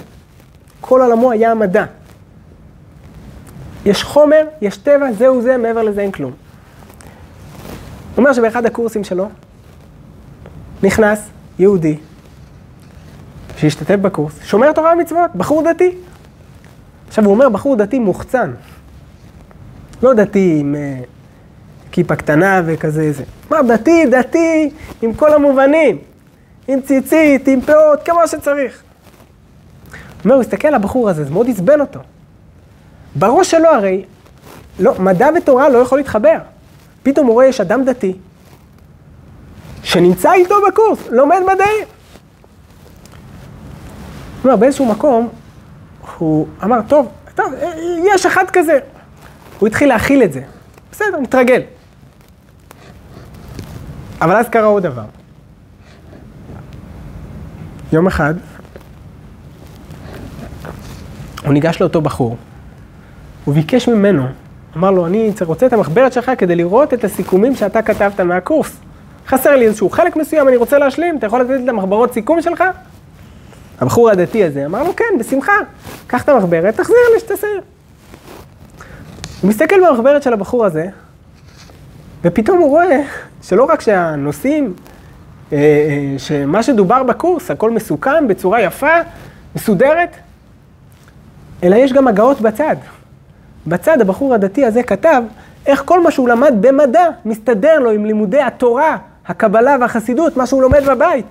כל 0.81 1.01
עולמו 1.01 1.31
היה 1.31 1.51
המדע. 1.51 1.85
יש 3.85 4.03
חומר, 4.03 4.43
יש 4.61 4.77
טבע, 4.77 5.11
זהו 5.11 5.41
זה, 5.41 5.57
מעבר 5.57 5.83
לזה 5.83 6.01
אין 6.01 6.11
כלום. 6.11 6.31
הוא 6.31 8.17
אומר 8.17 8.33
שבאחד 8.33 8.65
הקורסים 8.65 9.03
שלו 9.03 9.29
נכנס 10.83 11.29
יהודי 11.59 11.97
שהשתתף 13.57 13.95
בקורס, 13.95 14.39
שומר 14.43 14.71
תורה 14.71 14.93
ומצוות, 14.93 15.35
בחור 15.35 15.63
דתי. 15.63 15.95
עכשיו 17.07 17.25
הוא 17.25 17.33
אומר 17.33 17.49
בחור 17.49 17.75
דתי 17.75 17.99
מוחצן. 17.99 18.51
לא 20.03 20.13
דתי 20.13 20.57
עם 20.59 20.75
אה, 20.75 20.99
כיפה 21.91 22.15
קטנה 22.15 22.61
וכזה 22.65 23.11
זה. 23.11 23.23
מה, 23.49 23.63
דתי, 23.63 24.05
דתי 24.05 24.69
עם 25.01 25.13
כל 25.13 25.33
המובנים. 25.33 25.97
עם 26.67 26.81
ציצית, 26.81 27.47
עם 27.47 27.61
פאות, 27.61 28.03
כמו 28.05 28.27
שצריך. 28.27 28.81
אומר, 30.23 30.35
הוא 30.35 30.41
הסתכל 30.41 30.67
על 30.67 30.73
הבחור 30.73 31.09
הזה, 31.09 31.23
זה 31.23 31.31
מאוד 31.31 31.49
עצבן 31.49 31.81
אותו. 31.81 31.99
בראש 33.15 33.51
שלו 33.51 33.69
הרי, 33.69 34.05
לא, 34.79 34.93
מדע 34.99 35.29
ותורה 35.37 35.69
לא 35.69 35.77
יכול 35.77 35.97
להתחבר. 35.97 36.37
פתאום 37.03 37.27
הוא 37.27 37.33
רואה, 37.33 37.45
יש 37.45 37.61
אדם 37.61 37.83
דתי, 37.83 38.13
שנמצא 39.83 40.33
איתו 40.33 40.55
בקורס, 40.67 40.99
לומד 41.09 41.39
מדעים. 41.53 41.85
אומר, 44.43 44.55
באיזשהו 44.55 44.85
מקום, 44.85 45.29
הוא 46.17 46.47
אמר, 46.63 46.79
טוב, 46.87 47.07
טוב, 47.35 47.53
יש 48.05 48.25
אחד 48.25 48.45
כזה. 48.53 48.79
הוא 49.59 49.67
התחיל 49.67 49.89
להכיל 49.89 50.23
את 50.23 50.33
זה. 50.33 50.41
בסדר, 50.91 51.19
נתרגל. 51.19 51.61
אבל 54.21 54.35
אז 54.35 54.49
קרה 54.49 54.65
עוד 54.65 54.83
דבר. 54.83 55.05
יום 57.93 58.07
אחד, 58.07 58.33
הוא 61.43 61.53
ניגש 61.53 61.81
לאותו 61.81 62.01
בחור, 62.01 62.37
הוא 63.45 63.53
ביקש 63.53 63.89
ממנו, 63.89 64.27
אמר 64.77 64.91
לו, 64.91 65.05
אני 65.05 65.33
רוצה 65.41 65.65
את 65.65 65.73
המחברת 65.73 66.13
שלך 66.13 66.31
כדי 66.37 66.55
לראות 66.55 66.93
את 66.93 67.03
הסיכומים 67.03 67.55
שאתה 67.55 67.81
כתבת 67.81 68.19
מהקורס. 68.19 68.77
חסר 69.27 69.55
לי 69.55 69.65
איזשהו 69.65 69.89
חלק 69.89 70.15
מסוים, 70.15 70.47
אני 70.47 70.57
רוצה 70.57 70.77
להשלים, 70.77 71.17
אתה 71.17 71.27
יכול 71.27 71.41
לתת 71.41 71.49
לי 71.49 71.63
את 71.63 71.69
המחברות 71.69 72.13
סיכום 72.13 72.41
שלך? 72.41 72.63
הבחור 73.81 74.09
הדתי 74.09 74.43
הזה 74.43 74.65
אמר 74.65 74.83
לו, 74.83 74.95
כן, 74.95 75.19
בשמחה, 75.19 75.51
קח 76.07 76.23
את 76.23 76.29
המחברת, 76.29 76.75
תחזיר 76.77 76.95
לי 77.13 77.19
שתסיים. 77.19 77.61
הוא 79.41 79.49
מסתכל 79.49 79.75
במחברת 79.87 80.23
של 80.23 80.33
הבחור 80.33 80.65
הזה, 80.65 80.87
ופתאום 82.23 82.59
הוא 82.59 82.69
רואה 82.69 83.01
שלא 83.41 83.63
רק 83.63 83.81
שהנושאים, 83.81 84.73
אה, 85.53 85.57
אה, 85.57 86.19
שמה 86.19 86.63
שדובר 86.63 87.03
בקורס, 87.03 87.51
הכל 87.51 87.71
מסוכם 87.71 88.27
בצורה 88.27 88.61
יפה, 88.61 88.95
מסודרת, 89.55 90.09
אלא 91.63 91.75
יש 91.75 91.93
גם 91.93 92.07
הגאות 92.07 92.41
בצד. 92.41 92.75
בצד 93.67 94.01
הבחור 94.01 94.33
הדתי 94.33 94.65
הזה 94.65 94.83
כתב 94.83 95.23
איך 95.65 95.81
כל 95.85 96.03
מה 96.03 96.11
שהוא 96.11 96.29
למד 96.29 96.53
במדע 96.61 97.05
מסתדר 97.25 97.79
לו 97.79 97.91
עם 97.91 98.05
לימודי 98.05 98.41
התורה, 98.41 98.97
הקבלה 99.27 99.75
והחסידות, 99.81 100.37
מה 100.37 100.45
שהוא 100.45 100.61
לומד 100.61 100.83
בבית. 100.87 101.25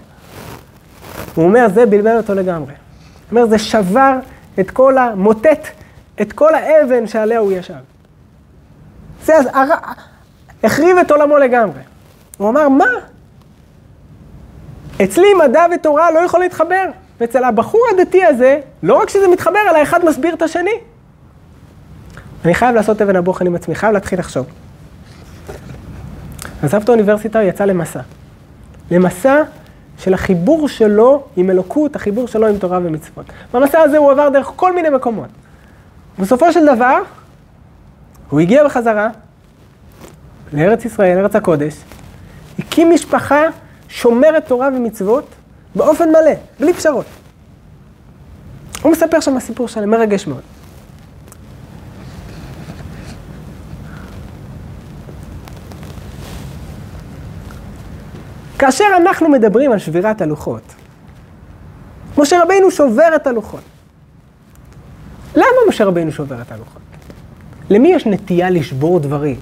הוא 1.34 1.44
אומר, 1.44 1.66
זה 1.74 1.86
בלבל 1.86 2.16
אותו 2.16 2.34
לגמרי. 2.34 2.72
הוא 2.72 3.38
אומר, 3.38 3.46
זה 3.46 3.58
שבר 3.58 4.18
את 4.60 4.70
כל 4.70 4.98
המוטט, 4.98 5.66
את 6.22 6.32
כל 6.32 6.54
האבן 6.54 7.06
שעליה 7.06 7.38
הוא 7.38 7.52
ישב. 7.52 7.74
זה. 9.24 9.34
החריב 10.64 10.98
את 10.98 11.10
עולמו 11.10 11.38
לגמרי. 11.38 11.80
הוא 12.38 12.48
אמר, 12.48 12.68
מה? 12.68 12.88
אצלי 15.04 15.26
מדע 15.34 15.66
ותורה 15.74 16.10
לא 16.10 16.18
יכול 16.18 16.40
להתחבר. 16.40 16.84
ואצל 17.20 17.44
הבחור 17.44 17.80
הדתי 17.94 18.24
הזה, 18.24 18.60
לא 18.82 18.94
רק 18.94 19.08
שזה 19.08 19.28
מתחבר, 19.28 19.58
אלא 19.70 19.82
אחד 19.82 20.04
מסביר 20.04 20.34
את 20.34 20.42
השני. 20.42 20.70
אני 22.44 22.54
חייב 22.54 22.74
לעשות 22.74 23.02
אבן 23.02 23.16
הבוחן 23.16 23.46
עם 23.46 23.54
עצמי, 23.54 23.74
חייב 23.74 23.92
להתחיל 23.92 24.18
לחשוב. 24.18 24.46
עזב 26.62 26.82
את 26.82 26.88
האוניברסיטה, 26.88 27.40
הוא 27.40 27.48
יצא 27.48 27.64
למסע. 27.64 28.00
למסע 28.90 29.42
של 29.98 30.14
החיבור 30.14 30.68
שלו 30.68 31.24
עם 31.36 31.50
אלוקות, 31.50 31.96
החיבור 31.96 32.28
שלו 32.28 32.46
עם 32.46 32.58
תורה 32.58 32.78
ומצוות. 32.82 33.26
במסע 33.54 33.80
הזה 33.80 33.98
הוא 33.98 34.10
עבר 34.10 34.28
דרך 34.28 34.52
כל 34.56 34.74
מיני 34.74 34.88
מקומות. 34.88 35.28
בסופו 36.18 36.52
של 36.52 36.66
דבר, 36.66 36.98
הוא 38.30 38.40
הגיע 38.40 38.64
בחזרה 38.64 39.08
לארץ 40.56 40.84
ישראל, 40.84 41.18
ארץ 41.18 41.36
הקודש, 41.36 41.74
הקים 42.58 42.90
משפחה 42.90 43.42
שומרת 43.88 44.46
תורה 44.46 44.68
ומצוות 44.68 45.28
באופן 45.74 46.08
מלא, 46.08 46.34
בלי 46.60 46.74
פשרות. 46.74 47.06
הוא 48.82 48.92
מספר 48.92 49.20
שם 49.20 49.40
סיפור 49.40 49.68
שלם, 49.68 49.90
מרגש 49.90 50.26
מאוד. 50.26 50.40
כאשר 58.58 58.84
אנחנו 58.96 59.28
מדברים 59.28 59.72
על 59.72 59.78
שבירת 59.78 60.20
הלוחות, 60.20 60.62
משה 62.18 62.42
רבינו 62.42 62.70
שובר 62.70 63.16
את 63.16 63.26
הלוחות. 63.26 63.60
למה 65.34 65.46
משה 65.68 65.84
רבינו 65.84 66.12
שובר 66.12 66.42
את 66.42 66.52
הלוחות? 66.52 66.82
למי 67.70 67.88
יש 67.88 68.06
נטייה 68.06 68.50
לשבור 68.50 69.00
דברים? 69.00 69.36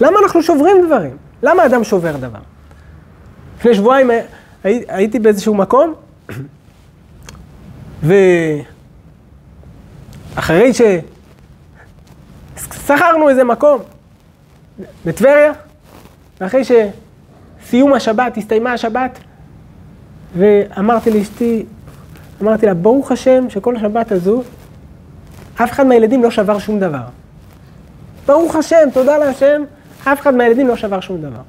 למה 0.00 0.18
אנחנו 0.22 0.42
שוברים 0.42 0.76
דברים? 0.86 1.16
למה 1.42 1.66
אדם 1.66 1.84
שובר 1.84 2.16
דבר? 2.16 2.38
לפני 3.58 3.74
שבועיים 3.74 4.10
הייתי 4.64 5.18
באיזשהו 5.18 5.54
מקום, 5.54 5.94
ואחרי 10.36 10.72
ששכרנו 12.56 13.28
איזה 13.28 13.44
מקום 13.44 13.80
בטבריה, 15.04 15.52
ואחרי 16.40 16.62
שסיום 16.64 17.92
השבת, 17.92 18.36
הסתיימה 18.36 18.72
השבת, 18.72 19.18
ואמרתי 20.36 21.10
לאשתי, 21.10 21.66
אמרתי 22.42 22.66
לה, 22.66 22.74
ברוך 22.74 23.12
השם 23.12 23.50
שכל 23.50 23.76
השבת 23.76 24.12
הזו, 24.12 24.42
אף 25.54 25.72
אחד 25.72 25.86
מהילדים 25.86 26.22
לא 26.22 26.30
שבר 26.30 26.58
שום 26.58 26.80
דבר. 26.80 27.02
ברוך 28.26 28.56
השם, 28.56 28.88
תודה 28.92 29.18
להשם, 29.18 29.62
אף 30.12 30.20
אחד 30.20 30.34
מהילדים 30.34 30.68
לא 30.68 30.76
שבר 30.76 31.00
שום 31.00 31.20
דבר. 31.20 31.40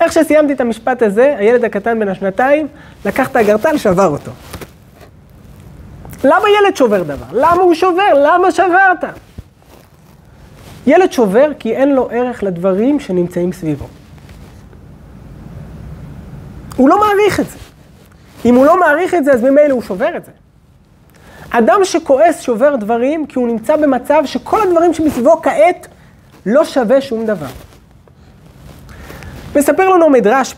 איך 0.00 0.12
שסיימתי 0.12 0.52
את 0.52 0.60
המשפט 0.60 1.02
הזה, 1.02 1.34
הילד 1.38 1.64
הקטן 1.64 1.98
בן 1.98 2.08
השנתיים 2.08 2.68
לקח 3.04 3.28
את 3.28 3.36
האגרטל, 3.36 3.78
שבר 3.78 4.06
אותו. 4.06 4.30
למה 6.24 6.44
ילד 6.60 6.76
שובר 6.76 7.02
דבר? 7.02 7.26
למה 7.32 7.62
הוא 7.62 7.74
שובר? 7.74 8.12
למה 8.14 8.50
שברת? 8.50 9.04
ילד 10.86 11.12
שובר 11.12 11.48
כי 11.58 11.76
אין 11.76 11.94
לו 11.94 12.08
ערך 12.10 12.42
לדברים 12.42 13.00
שנמצאים 13.00 13.52
סביבו. 13.52 13.86
הוא 16.76 16.88
לא 16.88 17.00
מעריך 17.00 17.40
את 17.40 17.50
זה. 17.50 17.58
אם 18.44 18.54
הוא 18.54 18.66
לא 18.66 18.80
מעריך 18.80 19.14
את 19.14 19.24
זה, 19.24 19.32
אז 19.32 19.42
ממילא 19.42 19.72
הוא 19.72 19.82
שובר 19.82 20.16
את 20.16 20.24
זה. 20.24 20.32
אדם 21.50 21.80
שכועס 21.84 22.40
שובר 22.40 22.76
דברים 22.76 23.26
כי 23.26 23.38
הוא 23.38 23.48
נמצא 23.48 23.76
במצב 23.76 24.22
שכל 24.26 24.62
הדברים 24.62 24.94
שמסביבו 24.94 25.42
כעת 25.42 25.86
לא 26.46 26.64
שווה 26.64 27.00
שום 27.00 27.26
דבר. 27.26 27.46
מספר 29.56 29.88
לנו 29.88 30.10
מדרש, 30.10 30.54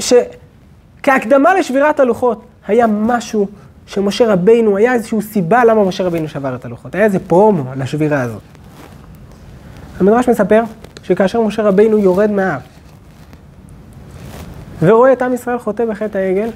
שכהקדמה 0.00 1.54
לשבירת 1.54 2.00
הלוחות, 2.00 2.44
היה 2.66 2.86
משהו 2.86 3.46
שמשה 3.86 4.32
רבינו, 4.32 4.76
היה 4.76 4.94
איזושהי 4.94 5.22
סיבה 5.22 5.64
למה 5.64 5.84
משה 5.84 6.04
רבינו 6.04 6.28
שבר 6.28 6.54
את 6.54 6.64
הלוחות. 6.64 6.94
היה 6.94 7.04
איזה 7.04 7.18
פרומו 7.18 7.64
לשבירה 7.76 8.22
הזאת. 8.22 8.42
המדרש 10.00 10.28
מספר 10.28 10.62
שכאשר 11.02 11.40
משה 11.40 11.62
רבינו 11.62 11.98
יורד 11.98 12.30
מהאב 12.30 12.60
ורואה 14.82 15.12
את 15.12 15.22
עם 15.22 15.34
ישראל 15.34 15.58
חוטא 15.58 15.84
בחטא 15.84 16.18
העגל, 16.18 16.50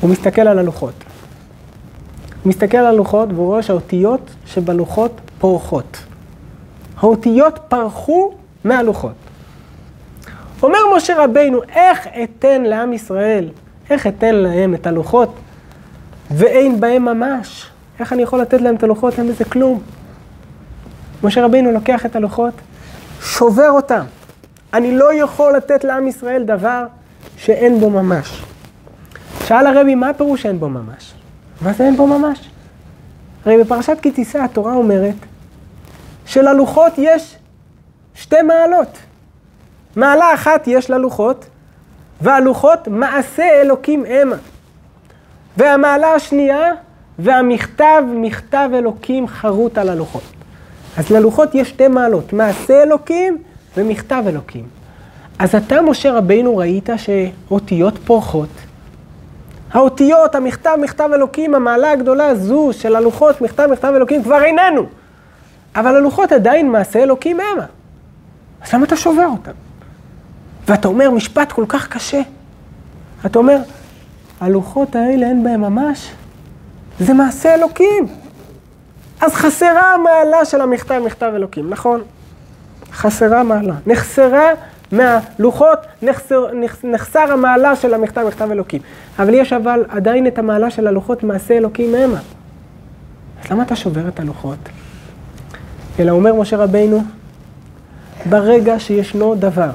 הוא 0.00 0.10
מסתכל 0.10 0.40
על 0.40 0.58
הלוחות. 0.58 0.94
הוא 2.42 2.50
מסתכל 2.50 2.76
על 2.76 2.86
הלוחות 2.86 3.28
והוא 3.32 3.46
רואה 3.46 3.62
שהאותיות 3.62 4.30
שבלוחות 4.46 5.20
פורחות. 5.38 6.02
האותיות 6.96 7.58
פרחו 7.68 8.34
מהלוחות. 8.64 9.14
אומר 10.62 10.78
משה 10.96 11.24
רבינו, 11.24 11.60
איך 11.74 12.06
אתן 12.22 12.62
לעם 12.62 12.92
ישראל, 12.92 13.48
איך 13.90 14.06
אתן 14.06 14.34
להם 14.34 14.74
את 14.74 14.86
הלוחות 14.86 15.34
ואין 16.30 16.80
בהם 16.80 17.04
ממש? 17.04 17.70
איך 18.00 18.12
אני 18.12 18.22
יכול 18.22 18.40
לתת 18.40 18.60
להם 18.60 18.74
את 18.74 18.82
הלוחות? 18.82 19.18
אין 19.18 19.28
בזה 19.28 19.44
כלום. 19.44 19.80
משה 21.24 21.44
רבינו 21.44 21.72
לוקח 21.72 22.06
את 22.06 22.16
הלוחות, 22.16 22.54
שובר 23.22 23.70
אותם. 23.70 24.04
אני 24.72 24.96
לא 24.96 25.14
יכול 25.14 25.56
לתת 25.56 25.84
לעם 25.84 26.08
ישראל 26.08 26.42
דבר 26.42 26.84
שאין 27.36 27.80
בו 27.80 27.90
ממש. 27.90 28.42
שאל 29.44 29.66
הרבי, 29.66 29.94
מה 29.94 30.08
הפירוש 30.08 30.42
שאין 30.42 30.60
בו 30.60 30.68
ממש? 30.68 31.14
מה 31.62 31.72
זה 31.72 31.84
אין 31.84 31.96
בו 31.96 32.06
ממש? 32.06 32.50
הרי 33.44 33.64
בפרשת 33.64 33.98
כי 34.02 34.10
תישא 34.10 34.38
התורה 34.38 34.74
אומרת 34.74 35.14
שללוחות 36.26 36.92
יש 36.98 37.36
שתי 38.20 38.42
מעלות. 38.42 38.98
מעלה 39.96 40.34
אחת 40.34 40.66
יש 40.66 40.90
ללוחות, 40.90 41.46
והלוחות 42.20 42.88
מעשה 42.88 43.60
אלוקים 43.60 44.04
המה. 44.08 44.36
והמעלה 45.56 46.14
השנייה, 46.14 46.72
והמכתב, 47.18 48.02
מכתב 48.14 48.70
אלוקים 48.74 49.28
חרוט 49.28 49.78
על 49.78 49.88
הלוחות. 49.88 50.22
אז 50.96 51.10
ללוחות 51.10 51.54
יש 51.54 51.68
שתי 51.68 51.88
מעלות, 51.88 52.32
מעשה 52.32 52.82
אלוקים 52.82 53.38
ומכתב 53.76 54.24
אלוקים. 54.26 54.64
אז 55.38 55.54
אתה, 55.54 55.82
משה 55.82 56.12
רבינו, 56.12 56.56
ראית 56.56 56.88
שאותיות 56.96 57.98
פורחות, 58.04 58.48
האותיות, 59.72 60.34
המכתב, 60.34 60.76
מכתב 60.82 61.08
אלוקים, 61.14 61.54
המעלה 61.54 61.90
הגדולה 61.90 62.26
הזו 62.26 62.70
של 62.72 62.96
הלוחות, 62.96 63.40
מכתב, 63.40 63.68
מכתב 63.72 63.92
אלוקים, 63.96 64.22
כבר 64.22 64.42
איננו. 64.42 64.86
אבל 65.76 65.96
הלוחות 65.96 66.32
עדיין 66.32 66.70
מעשה 66.70 67.02
אלוקים 67.02 67.40
המה. 67.40 67.66
אז 68.62 68.74
למה 68.74 68.84
אתה 68.84 68.96
שובר 68.96 69.26
אותם? 69.26 69.52
ואתה 70.68 70.88
אומר 70.88 71.10
משפט 71.10 71.52
כל 71.52 71.64
כך 71.68 71.88
קשה. 71.88 72.20
אתה 73.26 73.38
אומר, 73.38 73.58
הלוחות 74.40 74.96
האלה 74.96 75.26
אין 75.26 75.44
בהם 75.44 75.60
ממש, 75.60 76.10
זה 77.00 77.14
מעשה 77.14 77.54
אלוקים. 77.54 78.06
אז 79.20 79.34
חסרה 79.34 79.94
המעלה 79.94 80.44
של 80.44 80.60
המכתב, 80.60 81.02
מכתב 81.06 81.32
אלוקים, 81.34 81.70
נכון? 81.70 82.02
חסרה 82.92 83.42
מעלה. 83.42 83.74
נחסרה 83.86 84.48
מהלוחות, 84.92 85.78
נחסר, 86.02 86.46
נחסר 86.84 87.32
המעלה 87.32 87.76
של 87.76 87.94
המכתב, 87.94 88.24
מכתב 88.28 88.48
אלוקים. 88.50 88.80
אבל 89.18 89.34
יש 89.34 89.52
אבל 89.52 89.84
עדיין 89.88 90.26
את 90.26 90.38
המעלה 90.38 90.70
של 90.70 90.86
הלוחות, 90.86 91.22
מעשה 91.22 91.54
אלוקים 91.54 91.94
המה. 91.94 92.18
אז 93.44 93.50
למה 93.50 93.62
אתה 93.62 93.76
שובר 93.76 94.08
את 94.08 94.20
הלוחות? 94.20 94.58
אלא 95.98 96.10
אומר 96.12 96.34
משה 96.34 96.56
רבינו, 96.56 97.02
ברגע 98.26 98.78
שישנו 98.78 99.34
דבר, 99.34 99.70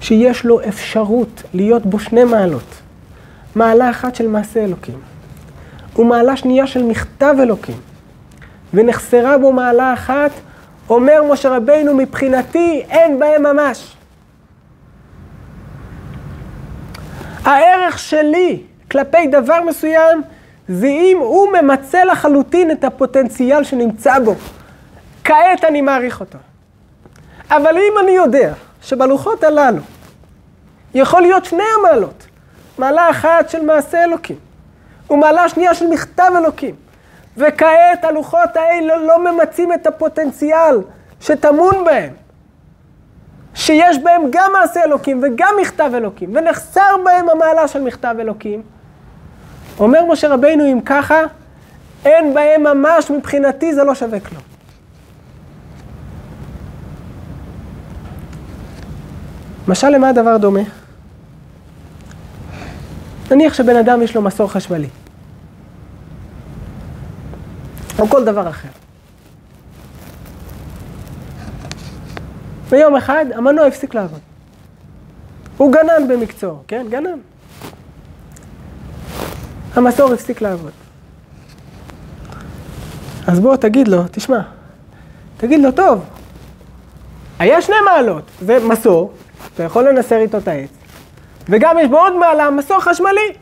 שיש 0.00 0.44
לו 0.44 0.60
אפשרות 0.68 1.42
להיות 1.54 1.86
בו 1.86 1.98
שני 1.98 2.24
מעלות, 2.24 2.80
מעלה 3.54 3.90
אחת 3.90 4.14
של 4.14 4.28
מעשה 4.28 4.64
אלוקים, 4.64 4.98
ומעלה 5.96 6.36
שנייה 6.36 6.66
של 6.66 6.82
מכתב 6.82 7.34
אלוקים, 7.42 7.76
ונחסרה 8.74 9.38
בו 9.38 9.52
מעלה 9.52 9.92
אחת, 9.92 10.30
אומר 10.90 11.22
משה 11.32 11.56
רבינו, 11.56 11.94
מבחינתי 11.94 12.84
אין 12.90 13.18
בהם 13.18 13.42
ממש. 13.42 13.96
הערך 17.44 17.98
שלי 17.98 18.62
כלפי 18.90 19.26
דבר 19.26 19.62
מסוים 19.68 20.22
זה 20.68 20.86
אם 20.86 21.16
הוא 21.20 21.48
ממצה 21.52 22.04
לחלוטין 22.04 22.70
את 22.70 22.84
הפוטנציאל 22.84 23.64
שנמצא 23.64 24.18
בו. 24.18 24.34
כעת 25.24 25.64
אני 25.64 25.80
מעריך 25.80 26.20
אותו. 26.20 26.38
אבל 27.50 27.76
אם 27.76 27.98
אני 28.02 28.10
יודע 28.10 28.52
שבלוחות 28.82 29.44
הללו 29.44 29.82
יכול 30.94 31.22
להיות 31.22 31.44
שני 31.44 31.62
המעלות, 31.78 32.26
מעלה 32.78 33.10
אחת 33.10 33.50
של 33.50 33.62
מעשה 33.62 34.04
אלוקים, 34.04 34.36
ומעלה 35.10 35.48
שנייה 35.48 35.74
של 35.74 35.86
מכתב 35.86 36.30
אלוקים, 36.36 36.74
וכעת 37.36 38.04
הלוחות 38.04 38.56
האלה 38.56 38.96
לא 38.96 39.32
ממצים 39.32 39.72
את 39.72 39.86
הפוטנציאל 39.86 40.80
שטמון 41.20 41.84
בהם, 41.84 42.12
שיש 43.54 43.98
בהם 43.98 44.22
גם 44.30 44.52
מעשה 44.52 44.84
אלוקים 44.84 45.20
וגם 45.22 45.54
מכתב 45.60 45.90
אלוקים, 45.94 46.36
ונחסר 46.36 46.96
בהם 47.04 47.28
המעלה 47.28 47.68
של 47.68 47.82
מכתב 47.82 48.14
אלוקים. 48.18 48.62
אומר 49.78 50.04
משה 50.04 50.28
רבינו, 50.28 50.72
אם 50.72 50.80
ככה, 50.80 51.20
אין 52.04 52.34
בהם 52.34 52.62
ממש, 52.62 53.10
מבחינתי 53.10 53.74
זה 53.74 53.84
לא 53.84 53.94
שווה 53.94 54.20
כלום. 54.20 54.53
משל 59.68 59.88
למה 59.88 60.08
הדבר 60.08 60.36
דומה? 60.36 60.60
נניח 63.30 63.54
שבן 63.54 63.76
אדם 63.76 64.02
יש 64.02 64.14
לו 64.14 64.22
מסור 64.22 64.52
חשמלי. 64.52 64.88
או 67.98 68.08
כל 68.08 68.24
דבר 68.24 68.48
אחר. 68.48 68.68
ויום 72.68 72.96
אחד 72.96 73.24
המנוע 73.34 73.66
הפסיק 73.66 73.94
לעבוד. 73.94 74.20
הוא 75.56 75.72
גנן 75.72 76.08
במקצועו, 76.08 76.62
כן? 76.68 76.86
גנן. 76.90 77.18
המסור 79.74 80.12
הפסיק 80.12 80.40
לעבוד. 80.40 80.72
אז 83.26 83.40
בוא 83.40 83.56
תגיד 83.56 83.88
לו, 83.88 84.02
תשמע, 84.10 84.40
תגיד 85.36 85.60
לו, 85.60 85.72
טוב, 85.72 86.04
היה 87.38 87.62
שני 87.62 87.76
מעלות, 87.84 88.30
זה 88.40 88.58
מסור, 88.68 89.12
אתה 89.54 89.62
יכול 89.62 89.88
לנסר 89.88 90.16
איתו 90.16 90.38
את 90.38 90.48
העץ, 90.48 90.70
וגם 91.48 91.78
יש 91.78 91.88
בו 91.88 91.98
עוד 91.98 92.16
מעלה, 92.16 92.50
מסור 92.50 92.80
חשמלי. 92.80 93.32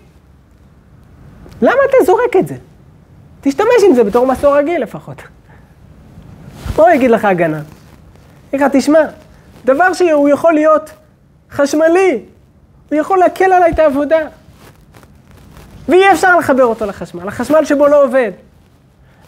למה 1.63 1.79
אתה 1.91 2.05
זורק 2.07 2.37
את 2.39 2.49
זה? 2.49 2.55
תשתמש 3.41 3.85
עם 3.89 3.95
זה 3.95 4.05
בתור 4.05 4.27
מסור 4.27 4.57
רגיל 4.57 4.83
לפחות. 4.83 5.23
הוא 6.77 6.91
יגיד 6.91 7.11
לך 7.11 7.25
הגנה? 7.25 7.61
יגיד 8.53 8.67
לך, 8.67 8.73
תשמע, 8.73 9.01
דבר 9.65 9.93
שהוא 9.93 10.29
יכול 10.29 10.55
להיות 10.55 10.91
חשמלי, 11.51 12.23
הוא 12.91 12.99
יכול 12.99 13.19
להקל 13.19 13.53
עליי 13.53 13.71
את 13.71 13.79
העבודה. 13.79 14.21
ואי 15.89 16.13
אפשר 16.13 16.39
לחבר 16.39 16.65
אותו 16.65 16.87
לחשמל, 16.87 17.29
החשמל 17.29 17.65
שבו 17.65 17.87
לא 17.87 18.05
עובד. 18.05 18.31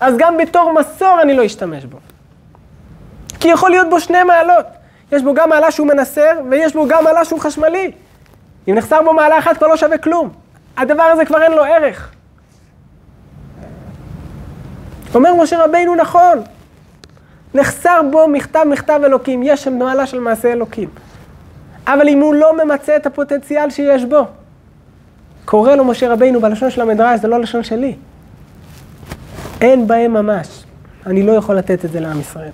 אז 0.00 0.14
גם 0.18 0.36
בתור 0.36 0.72
מסור 0.72 1.22
אני 1.22 1.34
לא 1.34 1.46
אשתמש 1.46 1.84
בו. 1.84 1.98
כי 3.40 3.48
יכול 3.48 3.70
להיות 3.70 3.90
בו 3.90 4.00
שני 4.00 4.22
מעלות. 4.22 4.66
יש 5.14 5.22
בו 5.22 5.34
גם 5.34 5.48
מעלה 5.48 5.70
שהוא 5.70 5.86
מנסר, 5.86 6.40
ויש 6.50 6.74
בו 6.74 6.86
גם 6.88 7.04
מעלה 7.04 7.24
שהוא 7.24 7.40
חשמלי. 7.40 7.92
אם 8.68 8.74
נחסר 8.74 9.02
בו 9.02 9.12
מעלה 9.12 9.38
אחת 9.38 9.56
כבר 9.56 9.66
לא 9.66 9.76
שווה 9.76 9.98
כלום. 9.98 10.30
הדבר 10.76 11.02
הזה 11.02 11.24
כבר 11.24 11.42
אין 11.42 11.52
לו 11.52 11.64
ערך. 11.64 12.10
אומר 15.14 15.34
משה 15.34 15.64
רבינו 15.64 15.94
נכון, 15.94 16.42
נחסר 17.54 18.00
בו 18.10 18.28
מכתב 18.28 18.64
מכתב 18.70 19.00
אלוקים, 19.04 19.42
יש 19.42 19.64
שם 19.64 19.78
מעלה 19.78 20.06
של 20.06 20.20
מעשה 20.20 20.52
אלוקים. 20.52 20.88
אבל 21.86 22.08
אם 22.08 22.20
הוא 22.20 22.34
לא 22.34 22.64
ממצה 22.64 22.96
את 22.96 23.06
הפוטנציאל 23.06 23.70
שיש 23.70 24.04
בו, 24.04 24.26
קורא 25.44 25.74
לו 25.74 25.84
משה 25.84 26.12
רבינו 26.12 26.40
בלשון 26.40 26.70
של 26.70 26.80
המדרש, 26.80 27.20
זה 27.20 27.28
לא 27.28 27.40
לשון 27.40 27.62
שלי. 27.62 27.96
אין 29.60 29.86
בהם 29.86 30.12
ממש. 30.12 30.64
אני 31.06 31.22
לא 31.22 31.32
יכול 31.32 31.54
לתת 31.54 31.84
את 31.84 31.92
זה 31.92 32.00
לעם 32.00 32.20
ישראל. 32.20 32.50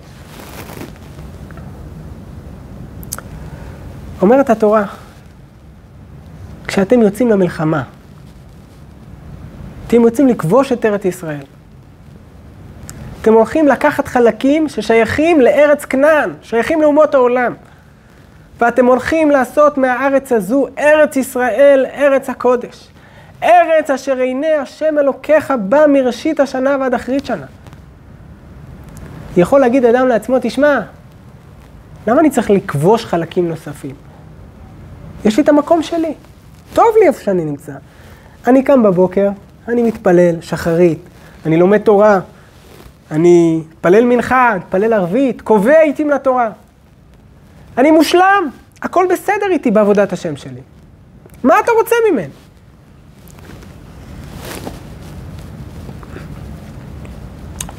אומרת 4.21 4.49
התורה, 4.49 4.85
כשאתם 6.67 7.01
יוצאים 7.01 7.29
למלחמה, 7.29 7.83
אתם 9.87 10.01
יוצאים 10.01 10.27
לכבוש 10.27 10.71
את 10.71 10.85
ארץ 10.85 11.05
ישראל. 11.05 11.45
אתם 13.21 13.33
הולכים 13.33 13.67
לקחת 13.67 14.07
חלקים 14.07 14.69
ששייכים 14.69 15.41
לארץ 15.41 15.85
כנען, 15.85 16.33
שייכים 16.41 16.81
לאומות 16.81 17.15
העולם. 17.15 17.53
ואתם 18.59 18.85
הולכים 18.85 19.31
לעשות 19.31 19.77
מהארץ 19.77 20.31
הזו 20.31 20.67
ארץ 20.79 21.15
ישראל, 21.15 21.85
ארץ 21.93 22.29
הקודש. 22.29 22.87
ארץ 23.43 23.89
אשר 23.89 24.17
עיני 24.17 24.53
השם 24.53 24.99
אלוקיך 24.99 25.53
בא 25.59 25.85
מראשית 25.89 26.39
השנה 26.39 26.77
ועד 26.79 26.93
אחרית 26.93 27.25
שנה. 27.25 27.45
יכול 29.37 29.59
להגיד 29.59 29.85
אדם 29.85 30.07
לעצמו, 30.07 30.37
תשמע, 30.41 30.79
למה 32.07 32.19
אני 32.19 32.29
צריך 32.29 32.49
לכבוש 32.49 33.05
חלקים 33.05 33.49
נוספים? 33.49 34.10
יש 35.25 35.37
לי 35.37 35.43
את 35.43 35.49
המקום 35.49 35.83
שלי. 35.83 36.13
טוב 36.73 36.87
לי 36.99 37.07
איפה 37.07 37.21
שאני 37.23 37.45
נמצא. 37.45 37.71
אני 38.47 38.63
קם 38.63 38.83
בבוקר, 38.83 39.29
אני 39.67 39.83
מתפלל, 39.83 40.41
שחרית, 40.41 40.99
אני 41.45 41.57
לומד 41.57 41.77
תורה, 41.77 42.19
אני 43.11 43.63
מתפלל 43.69 44.05
מנחה, 44.05 44.53
מתפלל 44.57 44.93
ערבית, 44.93 45.41
קובע 45.41 45.79
עיתים 45.79 46.09
לתורה. 46.09 46.49
אני 47.77 47.91
מושלם, 47.91 48.49
הכל 48.81 49.05
בסדר 49.09 49.47
איתי 49.49 49.71
בעבודת 49.71 50.13
השם 50.13 50.35
שלי. 50.35 50.61
מה 51.43 51.59
אתה 51.59 51.71
רוצה 51.71 51.95
ממני? 52.11 52.27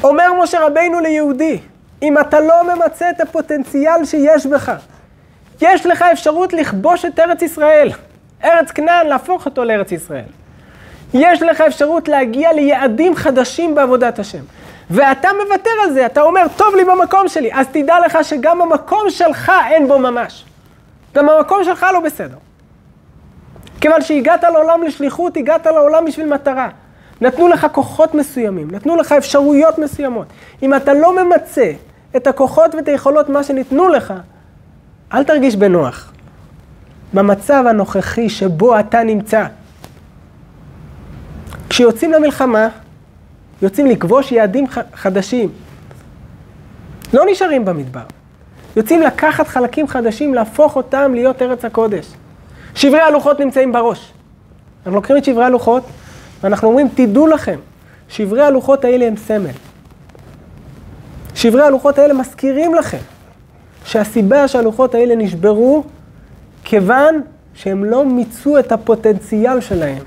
אומר 0.05 0.43
משה 0.43 0.67
רבינו 0.67 1.01
ליהודי, 1.01 1.59
אם 2.03 2.19
אתה 2.19 2.41
לא 2.41 2.75
ממצה 2.75 3.11
את 3.11 3.21
הפוטנציאל 3.21 4.05
שיש 4.05 4.47
בך, 4.47 4.73
יש 5.63 5.87
לך 5.87 6.03
אפשרות 6.03 6.53
לכבוש 6.53 7.05
את 7.05 7.19
ארץ 7.19 7.43
ישראל, 7.43 7.91
ארץ 8.45 8.71
כנען, 8.71 9.07
להפוך 9.07 9.47
אותו 9.47 9.65
לארץ 9.65 9.93
ישראל. 9.93 10.25
יש 11.15 11.43
לך 11.43 11.61
אפשרות 11.61 12.09
להגיע 12.09 12.53
ליעדים 12.53 13.15
חדשים 13.17 13.75
בעבודת 13.75 14.19
השם. 14.19 14.43
ואתה 14.91 15.29
מוותר 15.45 15.71
על 15.85 15.93
זה, 15.93 16.07
אתה 16.07 16.23
אומר, 16.23 16.43
טוב 16.57 16.75
לי 16.75 16.85
במקום 16.85 17.29
שלי, 17.29 17.51
אז 17.55 17.67
תדע 17.73 17.97
לך 18.07 18.19
שגם 18.23 18.63
המקום 18.63 19.11
שלך 19.11 19.53
אין 19.71 19.89
בו 19.89 19.99
ממש. 19.99 20.45
גם 21.15 21.29
המקום 21.29 21.65
שלך 21.65 21.87
לא 21.93 22.01
בסדר. 22.01 22.37
כיוון 23.81 24.03
שהגעת 24.03 24.45
לעולם 24.45 24.83
לשליחות, 24.83 25.37
הגעת 25.37 25.67
לעולם 25.67 26.05
בשביל 26.05 26.27
מטרה. 26.27 26.69
נתנו 27.21 27.49
לך 27.49 27.67
כוחות 27.73 28.15
מסוימים, 28.15 28.71
נתנו 28.71 28.97
לך 28.97 29.13
אפשרויות 29.13 29.79
מסוימות. 29.79 30.27
אם 30.63 30.75
אתה 30.75 30.95
לא 30.95 31.25
ממצה 31.25 31.73
את 32.17 32.27
הכוחות 32.27 32.75
ואת 32.75 32.89
היכולות, 32.89 33.29
מה 33.29 33.43
שניתנו 33.43 33.89
לך, 33.89 34.15
אל 35.15 35.25
תרגיש 35.25 35.57
בנוח. 35.57 36.13
במצב 37.15 37.65
הנוכחי 37.69 38.29
שבו 38.29 38.81
אתה 38.81 39.03
נמצא. 39.03 39.47
כשיוצאים 41.69 42.13
למלחמה, 42.13 42.69
יוצאים 43.63 43.87
לכבוש 43.87 44.33
יעדים 44.33 44.65
חדשים. 44.95 45.53
לא 47.15 47.25
נשארים 47.31 47.65
במדבר. 47.65 48.03
יוצאים 48.77 49.03
לקחת 49.03 49.49
חלקים 49.49 49.89
חדשים, 49.89 50.35
להפוך 50.35 50.77
אותם 50.77 51.15
להיות 51.15 51.43
ארץ 51.43 51.65
הקודש. 51.65 52.07
שברי 52.75 53.01
הלוחות 53.01 53.41
נמצאים 53.41 53.73
בראש. 53.73 54.13
אנחנו 54.79 54.97
לוקחים 54.97 55.17
את 55.17 55.25
שברי 55.25 55.45
הלוחות, 55.45 55.83
ואנחנו 56.43 56.69
אומרים, 56.69 56.89
תדעו 56.95 57.27
לכם, 57.27 57.59
שברי 58.09 58.43
הלוחות 58.43 58.85
האלה 58.85 59.07
הם 59.07 59.17
סמל. 59.17 59.51
שברי 61.35 61.63
הלוחות 61.63 61.99
האלה 61.99 62.15
מזכירים 62.15 62.75
לכם 62.75 63.12
שהסיבה 63.85 64.49
שהלוחות 64.49 64.95
האלה 64.95 65.15
נשברו, 65.17 65.85
כיוון 66.65 67.21
שהם 67.55 67.85
לא 67.85 68.05
מיצו 68.05 68.59
את 68.59 68.73
הפוטנציאל 68.73 69.61
שלהם. 69.61 70.03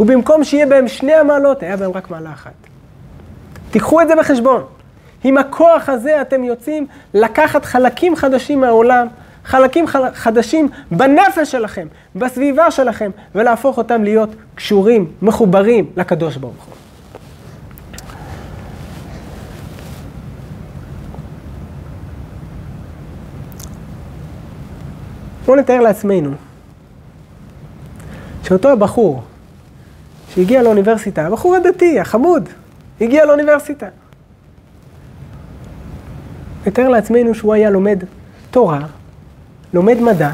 ובמקום 0.00 0.44
שיהיה 0.44 0.66
בהם 0.66 0.88
שני 0.88 1.14
המעלות, 1.14 1.62
היה 1.62 1.76
בהם 1.76 1.90
רק 1.90 2.10
מעלה 2.10 2.32
אחת. 2.32 2.52
תיקחו 3.70 4.00
את 4.00 4.08
זה 4.08 4.16
בחשבון. 4.16 4.62
עם 5.24 5.38
הכוח 5.38 5.88
הזה 5.88 6.20
אתם 6.20 6.44
יוצאים 6.44 6.86
לקחת 7.14 7.64
חלקים 7.64 8.16
חדשים 8.16 8.60
מהעולם, 8.60 9.06
חלקים 9.44 9.86
חדשים 10.12 10.68
בנפש 10.90 11.52
שלכם, 11.52 11.86
בסביבה 12.16 12.70
שלכם, 12.70 13.10
ולהפוך 13.34 13.78
אותם 13.78 14.04
להיות 14.04 14.30
קשורים, 14.54 15.12
מחוברים 15.22 15.90
לקדוש 15.96 16.36
ברוך 16.36 16.64
הוא. 16.64 16.85
בואו 25.46 25.58
נתאר 25.58 25.80
לעצמנו 25.80 26.30
שאותו 28.42 28.68
הבחור 28.68 29.22
שהגיע 30.34 30.62
לאוניברסיטה, 30.62 31.26
הבחור 31.26 31.56
הדתי, 31.56 32.00
החמוד, 32.00 32.48
הגיע 33.00 33.24
לאוניברסיטה. 33.24 33.86
נתאר 36.66 36.88
לעצמנו 36.88 37.34
שהוא 37.34 37.54
היה 37.54 37.70
לומד 37.70 37.98
תורה, 38.50 38.80
לומד 39.74 40.00
מדע, 40.00 40.30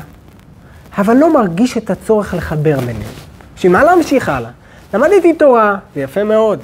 אבל 0.98 1.16
לא 1.16 1.34
מרגיש 1.34 1.76
את 1.76 1.90
הצורך 1.90 2.34
לחבר 2.34 2.80
ביניהם. 2.80 3.12
בשביל 3.56 3.72
מה 3.72 3.84
להמשיך 3.84 4.28
הלאה? 4.28 4.50
למדתי 4.94 5.32
תורה, 5.32 5.76
זה 5.94 6.00
יפה 6.00 6.24
מאוד. 6.24 6.60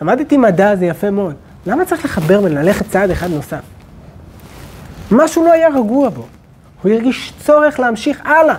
למדתי 0.00 0.36
מדע, 0.36 0.76
זה 0.76 0.84
יפה 0.86 1.10
מאוד. 1.10 1.34
למה 1.66 1.84
צריך 1.84 2.04
לחבר 2.04 2.40
ביניהם, 2.40 2.66
ללכת 2.66 2.88
צעד 2.88 3.10
אחד 3.10 3.30
נוסף? 3.30 3.62
משהו 5.10 5.44
לא 5.44 5.52
היה 5.52 5.68
רגוע 5.68 6.08
בו. 6.08 6.26
הוא 6.82 6.92
הרגיש 6.92 7.32
צורך 7.38 7.80
להמשיך 7.80 8.26
הלאה. 8.26 8.56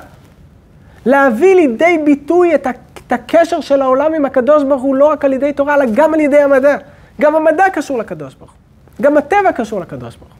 להביא 1.05 1.55
לידי 1.55 1.97
ביטוי 2.05 2.55
את, 2.55 2.67
הקשר 3.11 3.61
של 3.61 3.81
העולם 3.81 4.13
עם 4.13 4.25
הקדוש 4.25 4.63
ברוך 4.63 4.81
הוא, 4.81 4.95
לא 4.95 5.05
רק 5.05 5.25
על 5.25 5.33
ידי 5.33 5.53
תורה, 5.53 5.75
אלא 5.75 5.85
גם 5.93 6.13
על 6.13 6.19
ידי 6.19 6.37
המדע. 6.37 6.77
גם 7.21 7.35
המדע 7.35 7.63
קשור 7.73 7.97
לקדוש 7.97 8.35
ברוך 8.35 8.51
הוא. 8.51 8.57
גם 9.01 9.17
הטבע 9.17 9.51
קשור 9.55 9.79
לקדוש 9.79 10.15
ברוך 10.15 10.31
הוא. 10.31 10.39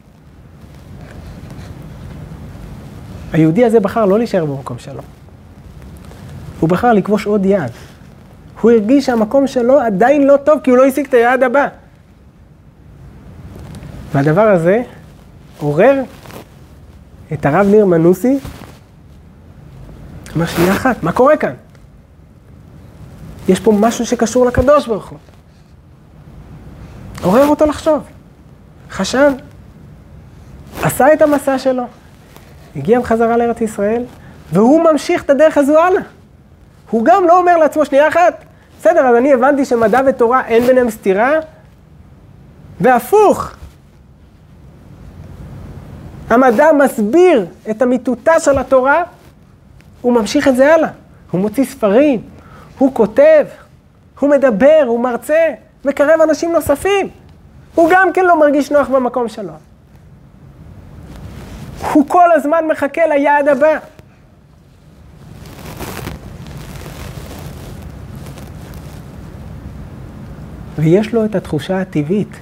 היהודי 3.32 3.64
הזה 3.64 3.80
בחר 3.80 4.04
לא 4.04 4.18
להישאר 4.18 4.44
במקום 4.44 4.78
שלו. 4.78 5.02
הוא 6.60 6.68
בחר 6.68 6.92
לכבוש 6.92 7.26
עוד 7.26 7.46
יעד. 7.46 7.70
הוא 8.60 8.70
הרגיש 8.70 9.06
שהמקום 9.06 9.46
שלו 9.46 9.80
עדיין 9.80 10.26
לא 10.26 10.36
טוב, 10.36 10.60
כי 10.62 10.70
הוא 10.70 10.78
לא 10.78 10.84
השיג 10.84 11.06
את 11.06 11.14
היעד 11.14 11.42
הבא. 11.42 11.68
והדבר 14.12 14.48
הזה 14.48 14.82
עורר 15.58 16.02
את 17.34 17.46
הרב 17.46 17.66
ניר 17.66 17.86
מנוסי, 17.86 18.38
אמר 20.36 20.46
שנייה 20.46 20.72
אחת, 20.72 21.02
מה 21.02 21.12
קורה 21.12 21.36
כאן? 21.36 21.54
יש 23.48 23.60
פה 23.60 23.72
משהו 23.72 24.06
שקשור 24.06 24.46
לקדוש 24.46 24.86
ברוך 24.86 25.08
הוא. 25.08 25.18
עורר 27.22 27.46
אותו 27.46 27.66
לחשוב. 27.66 28.02
חשב, 28.90 29.32
עשה 30.82 31.12
את 31.12 31.22
המסע 31.22 31.58
שלו, 31.58 31.82
הגיע 32.76 33.00
בחזרה 33.00 33.36
לארץ 33.36 33.60
ישראל, 33.60 34.04
והוא 34.52 34.80
ממשיך 34.92 35.22
את 35.22 35.30
הדרך 35.30 35.58
הזו 35.58 35.78
הלאה. 35.78 36.02
הוא 36.90 37.04
גם 37.04 37.24
לא 37.26 37.38
אומר 37.38 37.56
לעצמו, 37.56 37.84
שנייה 37.84 38.08
אחת, 38.08 38.44
בסדר, 38.80 39.00
אז 39.00 39.16
אני 39.16 39.32
הבנתי 39.32 39.64
שמדע 39.64 40.00
ותורה 40.06 40.46
אין 40.46 40.66
ביניהם 40.66 40.90
סתירה, 40.90 41.30
והפוך, 42.80 43.50
המדע 46.30 46.66
מסביר 46.84 47.46
את 47.70 47.82
אמיתותה 47.82 48.40
של 48.40 48.58
התורה, 48.58 49.02
הוא 50.00 50.12
ממשיך 50.12 50.48
את 50.48 50.56
זה 50.56 50.74
הלאה. 50.74 50.88
הוא 51.30 51.40
מוציא 51.40 51.64
ספרים, 51.64 52.22
הוא 52.78 52.94
כותב, 52.94 53.46
הוא 54.20 54.30
מדבר, 54.30 54.84
הוא 54.86 55.00
מרצה, 55.00 55.54
מקרב 55.84 56.20
אנשים 56.20 56.52
נוספים. 56.52 57.08
הוא 57.74 57.90
גם 57.92 58.12
כן 58.12 58.24
לא 58.24 58.40
מרגיש 58.40 58.72
נוח 58.72 58.88
במקום 58.88 59.28
שלו. 59.28 59.52
הוא 61.92 62.08
כל 62.08 62.32
הזמן 62.32 62.64
מחכה 62.70 63.06
ליעד 63.06 63.48
הבא. 63.48 63.78
ויש 70.78 71.14
לו 71.14 71.24
את 71.24 71.34
התחושה 71.34 71.80
הטבעית, 71.80 72.36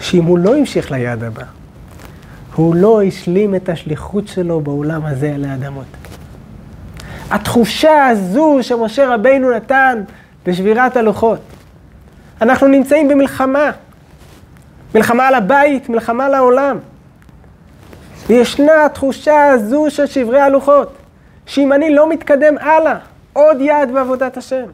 שאם 0.00 0.24
הוא 0.24 0.38
לא 0.38 0.56
המשיך 0.56 0.90
ליעד 0.90 1.24
הבא, 1.24 1.44
הוא 2.54 2.74
לא 2.74 3.02
השלים 3.02 3.54
את 3.54 3.68
השליחות 3.68 4.28
שלו 4.28 4.60
בעולם 4.60 5.06
הזה 5.06 5.34
על 5.34 5.44
האדמות. 5.44 5.84
התחושה 7.30 8.06
הזו 8.06 8.58
שמשה 8.60 9.14
רבינו 9.14 9.50
נתן 9.50 10.02
בשבירת 10.46 10.96
הלוחות. 10.96 11.40
אנחנו 12.42 12.68
נמצאים 12.68 13.08
במלחמה. 13.08 13.70
מלחמה 14.94 15.28
על 15.28 15.34
הבית, 15.34 15.88
מלחמה 15.88 16.26
על 16.26 16.34
העולם. 16.34 16.78
וישנה 18.26 18.84
התחושה 18.84 19.46
הזו 19.46 19.86
של 19.88 20.06
שברי 20.06 20.40
הלוחות, 20.40 20.96
שאם 21.46 21.72
אני 21.72 21.94
לא 21.94 22.10
מתקדם 22.10 22.58
הלאה, 22.58 22.98
עוד 23.32 23.60
יעד 23.60 23.92
בעבודת 23.92 24.36
השם. 24.36 24.64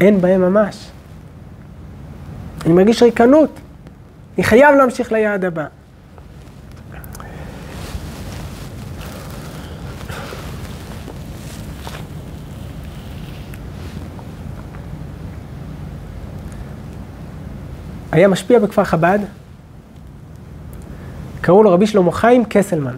אין 0.00 0.20
בהם 0.20 0.40
ממש. 0.40 0.90
אני 2.66 2.72
מרגיש 2.72 3.02
ריקנות. 3.02 3.60
אני 4.36 4.44
חייב 4.44 4.74
להמשיך 4.74 5.12
ליעד 5.12 5.44
הבא. 5.44 5.66
היה 18.12 18.28
משפיע 18.28 18.58
בכפר 18.58 18.84
חב"ד, 18.84 19.18
קראו 21.40 21.62
לו 21.62 21.72
רבי 21.72 21.86
שלמה 21.86 22.12
חיים 22.12 22.44
קסלמן. 22.48 22.96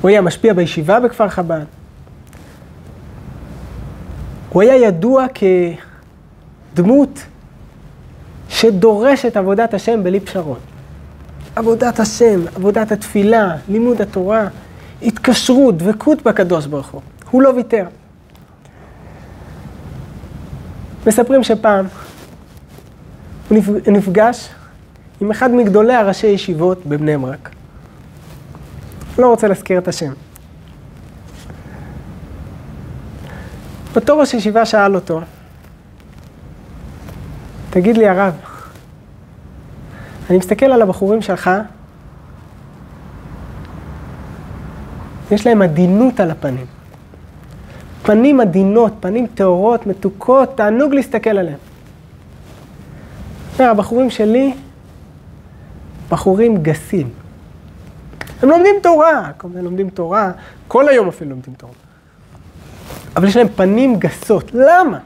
הוא 0.00 0.08
היה 0.08 0.20
משפיע 0.20 0.52
בישיבה 0.52 1.00
בכפר 1.00 1.28
חב"ד. 1.28 1.77
הוא 4.58 4.62
היה 4.62 4.76
ידוע 4.76 5.26
כדמות 6.74 7.20
שדורשת 8.48 9.36
עבודת 9.36 9.74
השם 9.74 10.04
בלי 10.04 10.20
פשרות. 10.20 10.58
עבודת 11.56 12.00
השם, 12.00 12.40
עבודת 12.56 12.92
התפילה, 12.92 13.56
לימוד 13.68 14.00
התורה, 14.02 14.48
התקשרות, 15.02 15.78
דבקות 15.78 16.22
בקדוש 16.22 16.66
ברוך 16.66 16.88
הוא. 16.88 17.00
הוא 17.30 17.42
לא 17.42 17.48
ויתר. 17.48 17.84
מספרים 21.06 21.44
שפעם 21.44 21.86
הוא 23.48 23.58
נפגש 23.86 24.48
עם 25.20 25.30
אחד 25.30 25.50
מגדולי 25.50 25.94
הראשי 25.94 26.26
ישיבות 26.26 26.86
בבני 26.86 27.16
ברק. 27.16 27.50
לא 29.18 29.30
רוצה 29.30 29.48
להזכיר 29.48 29.78
את 29.78 29.88
השם. 29.88 30.12
אותו 33.98 34.18
ראש 34.18 34.34
ישיבה 34.34 34.64
שאל 34.66 34.94
אותו, 34.94 35.20
תגיד 37.70 37.96
לי 37.96 38.08
הרב, 38.08 38.34
אני 40.30 40.38
מסתכל 40.38 40.66
על 40.66 40.82
הבחורים 40.82 41.22
שלך, 41.22 41.50
יש 45.30 45.46
להם 45.46 45.62
עדינות 45.62 46.20
על 46.20 46.30
הפנים. 46.30 46.66
פנים 48.02 48.40
עדינות, 48.40 48.92
פנים 49.00 49.26
טהורות, 49.34 49.86
מתוקות, 49.86 50.56
תענוג 50.56 50.94
להסתכל 50.94 51.30
עליהם. 51.30 51.58
הבחורים 53.58 54.10
שלי, 54.10 54.54
בחורים 56.10 56.62
גסים. 56.62 57.10
הם 58.42 58.48
לומדים 58.48 58.74
תורה, 58.82 59.30
מיני 59.44 59.62
לומדים 59.62 59.90
תורה, 59.90 60.30
כל 60.68 60.88
היום 60.88 61.08
אפילו 61.08 61.30
לומדים 61.30 61.54
תורה. 61.54 61.87
אבל 63.16 63.28
יש 63.28 63.36
להם 63.36 63.48
פנים 63.48 63.98
גסות. 63.98 64.50
למה? 64.54 64.98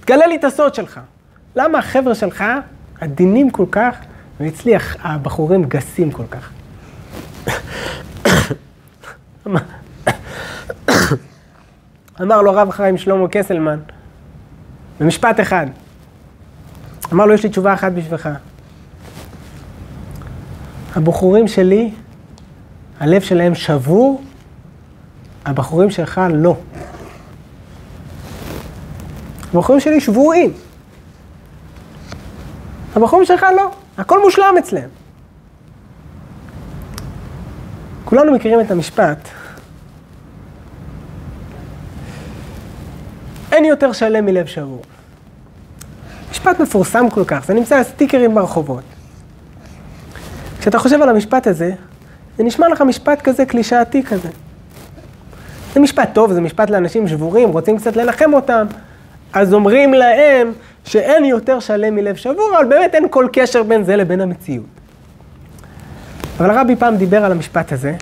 תגלה 0.00 0.26
לי 0.26 0.36
את 0.36 0.44
הסוד 0.44 0.74
שלך. 0.74 1.00
למה 1.56 1.78
החבר'ה 1.78 2.14
שלך 2.14 2.44
עדינים 3.00 3.50
כל 3.50 3.66
כך, 3.70 3.96
ואצלי 4.40 4.72
הבחורים 5.02 5.64
גסים 5.64 6.10
כל 6.10 6.24
כך? 6.30 6.50
אמר 12.22 12.42
לו 12.42 12.50
הרב 12.50 12.70
חיים 12.70 12.98
שלמה 12.98 13.28
קסלמן, 13.30 13.78
במשפט 15.00 15.40
אחד. 15.40 15.66
אמר 17.12 17.26
לו, 17.26 17.34
יש 17.34 17.42
לי 17.42 17.48
תשובה 17.48 17.74
אחת 17.74 17.92
בשבילך. 17.92 18.28
הבחורים 20.96 21.48
שלי, 21.48 21.90
הלב 23.00 23.20
שלהם 23.20 23.54
שבור, 23.54 24.22
הבחורים 25.44 25.90
שלך 25.90 26.20
לא. 26.34 26.56
הבחורים 29.54 29.80
שלי 29.80 30.00
שבורים. 30.00 30.52
הבחורים 32.96 33.24
שלך 33.24 33.46
לא, 33.56 33.70
הכל 33.98 34.20
מושלם 34.22 34.54
אצלם. 34.58 34.88
כולנו 38.04 38.32
מכירים 38.32 38.60
את 38.60 38.70
המשפט, 38.70 39.28
אין 43.52 43.64
יותר 43.64 43.92
שלם 43.92 44.26
מלב 44.26 44.46
שבור. 44.46 44.82
משפט 46.30 46.60
מפורסם 46.60 47.10
כל 47.10 47.24
כך, 47.26 47.44
זה 47.46 47.54
נמצא 47.54 47.76
על 47.76 47.82
סטיקרים 47.82 48.34
ברחובות. 48.34 48.84
כשאתה 50.60 50.78
חושב 50.78 51.02
על 51.02 51.08
המשפט 51.08 51.46
הזה, 51.46 51.72
זה 52.38 52.44
נשמע 52.44 52.68
לך 52.68 52.80
משפט 52.80 53.22
כזה 53.22 53.46
קלישאתי 53.46 54.02
כזה. 54.02 54.28
זה 55.74 55.80
משפט 55.80 56.08
טוב, 56.12 56.32
זה 56.32 56.40
משפט 56.40 56.70
לאנשים 56.70 57.08
שבורים, 57.08 57.48
רוצים 57.48 57.76
קצת 57.78 57.96
לנחם 57.96 58.34
אותם, 58.34 58.66
אז 59.32 59.54
אומרים 59.54 59.94
להם 59.94 60.52
שאין 60.84 61.24
יותר 61.24 61.60
שלם 61.60 61.94
מלב 61.94 62.16
שבור, 62.16 62.52
אבל 62.56 62.64
באמת 62.68 62.94
אין 62.94 63.06
כל 63.10 63.28
קשר 63.32 63.62
בין 63.62 63.84
זה 63.84 63.96
לבין 63.96 64.20
המציאות. 64.20 64.66
אבל 66.36 66.50
הרבי 66.50 66.76
פעם 66.76 66.96
דיבר 66.96 67.24
על 67.24 67.32
המשפט 67.32 67.72
הזה, 67.72 67.94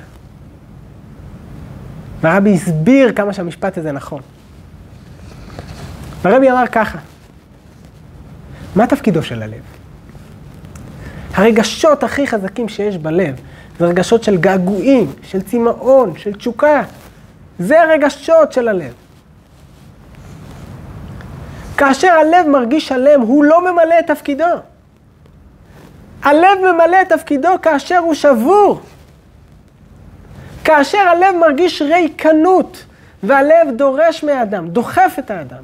והרבי 2.21 2.55
הסביר 2.55 3.13
כמה 3.13 3.33
שהמשפט 3.33 3.79
הזה 3.79 3.93
נכון. 3.93 4.21
והרבי 6.23 6.51
אמר 6.51 6.67
ככה, 6.67 6.99
מה 8.77 8.87
תפקידו 8.87 9.23
של 9.23 9.43
הלב? 9.43 9.63
הרגשות 11.35 12.05
הכי 12.05 12.27
חזקים 12.27 12.69
שיש 12.69 12.97
בלב 12.97 13.35
זה 13.79 13.87
רגשות 13.87 14.25
של 14.25 14.37
געגועים, 14.37 15.13
של 15.23 15.43
צמאון, 15.43 16.13
של 16.17 16.33
תשוקה. 16.33 16.83
זה 17.63 17.83
הרגשות 17.83 18.53
של 18.53 18.69
הלב. 18.69 18.93
כאשר 21.77 22.09
הלב 22.09 22.49
מרגיש 22.49 22.89
שלם, 22.89 23.21
הוא 23.21 23.45
לא 23.45 23.73
ממלא 23.73 23.99
את 23.99 24.07
תפקידו. 24.07 24.45
הלב 26.23 26.59
ממלא 26.73 27.03
את 27.03 27.13
תפקידו 27.13 27.49
כאשר 27.63 27.99
הוא 27.99 28.15
שבור. 28.15 28.81
כאשר 30.65 30.99
הלב 30.99 31.37
מרגיש 31.41 31.83
ריקנות, 31.83 32.85
והלב 33.23 33.77
דורש 33.77 34.25
מהאדם, 34.25 34.69
דוחף 34.69 35.17
את 35.19 35.31
האדם, 35.31 35.63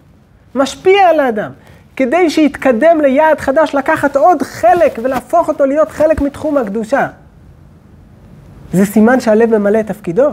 משפיע 0.54 1.08
על 1.08 1.20
האדם, 1.20 1.50
כדי 1.96 2.30
שיתקדם 2.30 3.00
ליעד 3.00 3.40
חדש, 3.40 3.74
לקחת 3.74 4.16
עוד 4.16 4.42
חלק 4.42 4.98
ולהפוך 5.02 5.48
אותו 5.48 5.66
להיות 5.66 5.90
חלק 5.90 6.20
מתחום 6.20 6.56
הקדושה. 6.56 7.08
זה 8.72 8.86
סימן 8.86 9.20
שהלב 9.20 9.58
ממלא 9.58 9.80
את 9.80 9.86
תפקידו. 9.86 10.30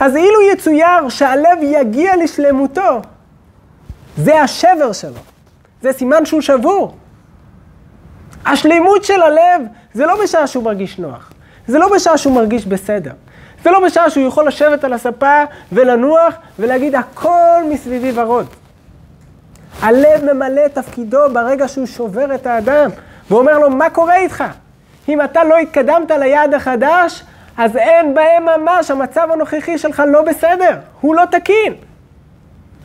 אז 0.00 0.16
אילו 0.16 0.40
יצויר 0.52 1.08
שהלב 1.08 1.58
יגיע 1.62 2.16
לשלמותו, 2.16 3.02
זה 4.16 4.42
השבר 4.42 4.92
שלו. 4.92 5.20
זה 5.82 5.92
סימן 5.92 6.24
שהוא 6.24 6.40
שבור. 6.40 6.96
השלימות 8.46 9.04
של 9.04 9.22
הלב 9.22 9.62
זה 9.94 10.06
לא 10.06 10.22
בשעה 10.22 10.46
שהוא 10.46 10.64
מרגיש 10.64 10.98
נוח. 10.98 11.32
זה 11.66 11.78
לא 11.78 11.94
בשעה 11.94 12.18
שהוא 12.18 12.34
מרגיש 12.34 12.66
בסדר. 12.66 13.12
זה 13.64 13.70
לא 13.70 13.86
בשעה 13.86 14.10
שהוא 14.10 14.28
יכול 14.28 14.48
לשבת 14.48 14.84
על 14.84 14.92
הספה 14.92 15.44
ולנוח 15.72 16.34
ולהגיד 16.58 16.94
הכל 16.94 17.62
מסביבי 17.70 18.12
ורוד. 18.14 18.46
הלב 19.82 20.32
ממלא 20.32 20.66
את 20.66 20.74
תפקידו 20.74 21.18
ברגע 21.32 21.68
שהוא 21.68 21.86
שובר 21.86 22.34
את 22.34 22.46
האדם 22.46 22.90
ואומר 23.30 23.58
לו, 23.58 23.70
מה 23.70 23.90
קורה 23.90 24.16
איתך? 24.16 24.44
אם 25.08 25.22
אתה 25.22 25.44
לא 25.44 25.58
התקדמת 25.58 26.10
ליעד 26.10 26.54
החדש, 26.54 27.24
אז 27.60 27.76
אין 27.76 28.14
בהם 28.14 28.44
ממש, 28.44 28.90
המצב 28.90 29.28
הנוכחי 29.32 29.78
שלך 29.78 30.02
לא 30.06 30.22
בסדר, 30.22 30.78
הוא 31.00 31.14
לא 31.14 31.22
תקין. 31.30 31.74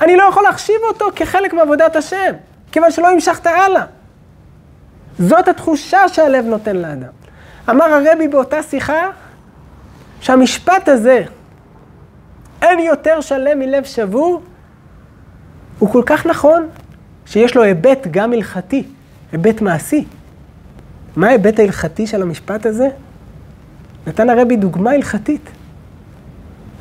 אני 0.02 0.16
לא 0.16 0.24
יכול 0.24 0.44
להחשיב 0.44 0.76
אותו 0.88 1.06
כחלק 1.16 1.54
מעבודת 1.54 1.96
השם, 1.96 2.34
כיוון 2.72 2.92
שלא 2.92 3.12
המשכת 3.12 3.46
הלאה. 3.46 3.86
זאת 5.20 5.48
התחושה 5.48 6.10
שהלב 6.10 6.46
נותן 6.46 6.76
לאדם. 6.76 7.10
אמר 7.70 7.86
הרבי 7.86 8.28
באותה 8.28 8.64
שיחה, 8.64 9.10
שהמשפט 10.22 10.90
הזה, 10.90 11.24
אין 12.62 12.80
יותר 12.80 13.22
שלם 13.22 13.60
מלב 13.60 13.84
שבור, 13.84 14.42
הוא 15.80 15.90
כל 15.92 16.04
כך 16.06 16.26
נכון, 16.26 16.68
שיש 17.26 17.56
לו 17.56 17.64
היבט 17.64 18.08
גם 18.12 18.34
הלכתי, 18.34 18.84
היבט 19.32 19.62
מעשי. 19.62 20.06
מה 21.16 21.28
ההיבט 21.28 21.60
ההלכתי 21.60 22.08
של 22.08 22.22
המשפט 22.22 22.66
הזה? 22.66 22.88
נתן 24.08 24.30
הרבי 24.30 24.56
דוגמה 24.56 24.91
הלכתית. 24.91 25.50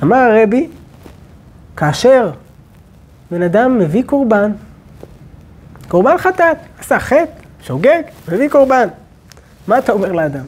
אמר 0.03 0.17
הרבי, 0.17 0.69
כאשר 1.77 2.31
בן 3.31 3.43
אדם 3.43 3.79
מביא 3.79 4.03
קורבן, 4.07 4.53
קורבן 5.89 6.19
חטאת, 6.19 6.57
עשה 6.79 6.99
חטא, 6.99 7.25
שוגג, 7.63 8.03
מביא 8.33 8.49
קורבן. 8.49 8.89
מה 9.69 9.79
אתה 9.79 9.93
אומר 9.93 10.13
לאדם? 10.13 10.45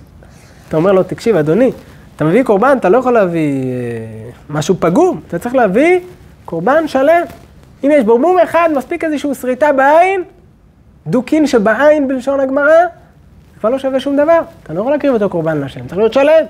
אתה 0.68 0.76
אומר 0.76 0.92
לו, 0.92 1.02
תקשיב, 1.02 1.36
אדוני, 1.36 1.72
אתה 2.16 2.24
מביא 2.24 2.42
קורבן, 2.42 2.76
אתה 2.80 2.88
לא 2.88 2.98
יכול 2.98 3.12
להביא 3.12 3.62
אה, 3.62 4.30
משהו 4.50 4.74
פגום, 4.78 5.20
אתה 5.28 5.38
צריך 5.38 5.54
להביא 5.54 6.00
קורבן 6.44 6.88
שלם. 6.88 7.22
אם 7.84 7.90
יש 7.92 8.04
בו 8.04 8.18
מום 8.18 8.38
אחד, 8.38 8.68
מספיק 8.76 9.04
איזושהי 9.04 9.34
שריטה 9.34 9.72
בעין, 9.72 10.24
דוקין 11.06 11.46
שבעין 11.46 12.08
בלשון 12.08 12.40
הגמרא, 12.40 12.66
זה 13.54 13.60
כבר 13.60 13.70
לא 13.70 13.78
שווה 13.78 14.00
שום 14.00 14.16
דבר. 14.16 14.40
אתה 14.62 14.72
לא 14.72 14.80
יכול 14.80 14.92
להקריב 14.92 15.12
אותו 15.12 15.28
קורבן 15.28 15.60
לשם, 15.60 15.86
צריך 15.86 15.98
להיות 15.98 16.12
שלם. 16.12 16.44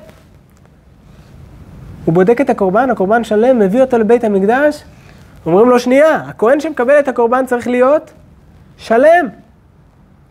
הוא 2.06 2.14
בודק 2.14 2.40
את 2.40 2.50
הקורבן, 2.50 2.90
הקורבן 2.90 3.24
שלם, 3.24 3.58
מביא 3.58 3.80
אותו 3.80 3.98
לבית 3.98 4.24
המקדש, 4.24 4.84
אומרים 5.46 5.70
לו, 5.70 5.78
שנייה, 5.78 6.14
הכהן 6.14 6.60
שמקבל 6.60 6.98
את 6.98 7.08
הקורבן 7.08 7.46
צריך 7.46 7.68
להיות 7.68 8.10
שלם. 8.76 9.28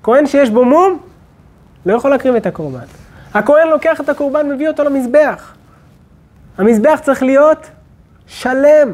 כהן 0.04 0.26
שיש 0.26 0.50
בו 0.50 0.66
מום, 0.66 1.00
לא 1.86 1.94
יכול 1.94 2.12
להקריב 2.12 2.36
את 2.36 2.46
הקורבן. 2.46 2.86
הכהן 3.34 3.68
לוקח 3.68 4.02
את 4.02 4.10
הקורבן, 4.10 4.50
מביא 4.52 4.68
אותו 4.68 4.84
למזבח. 4.84 5.54
המזבח 6.58 7.00
צריך 7.04 7.24
להיות 7.24 7.68
שלם. 8.28 8.94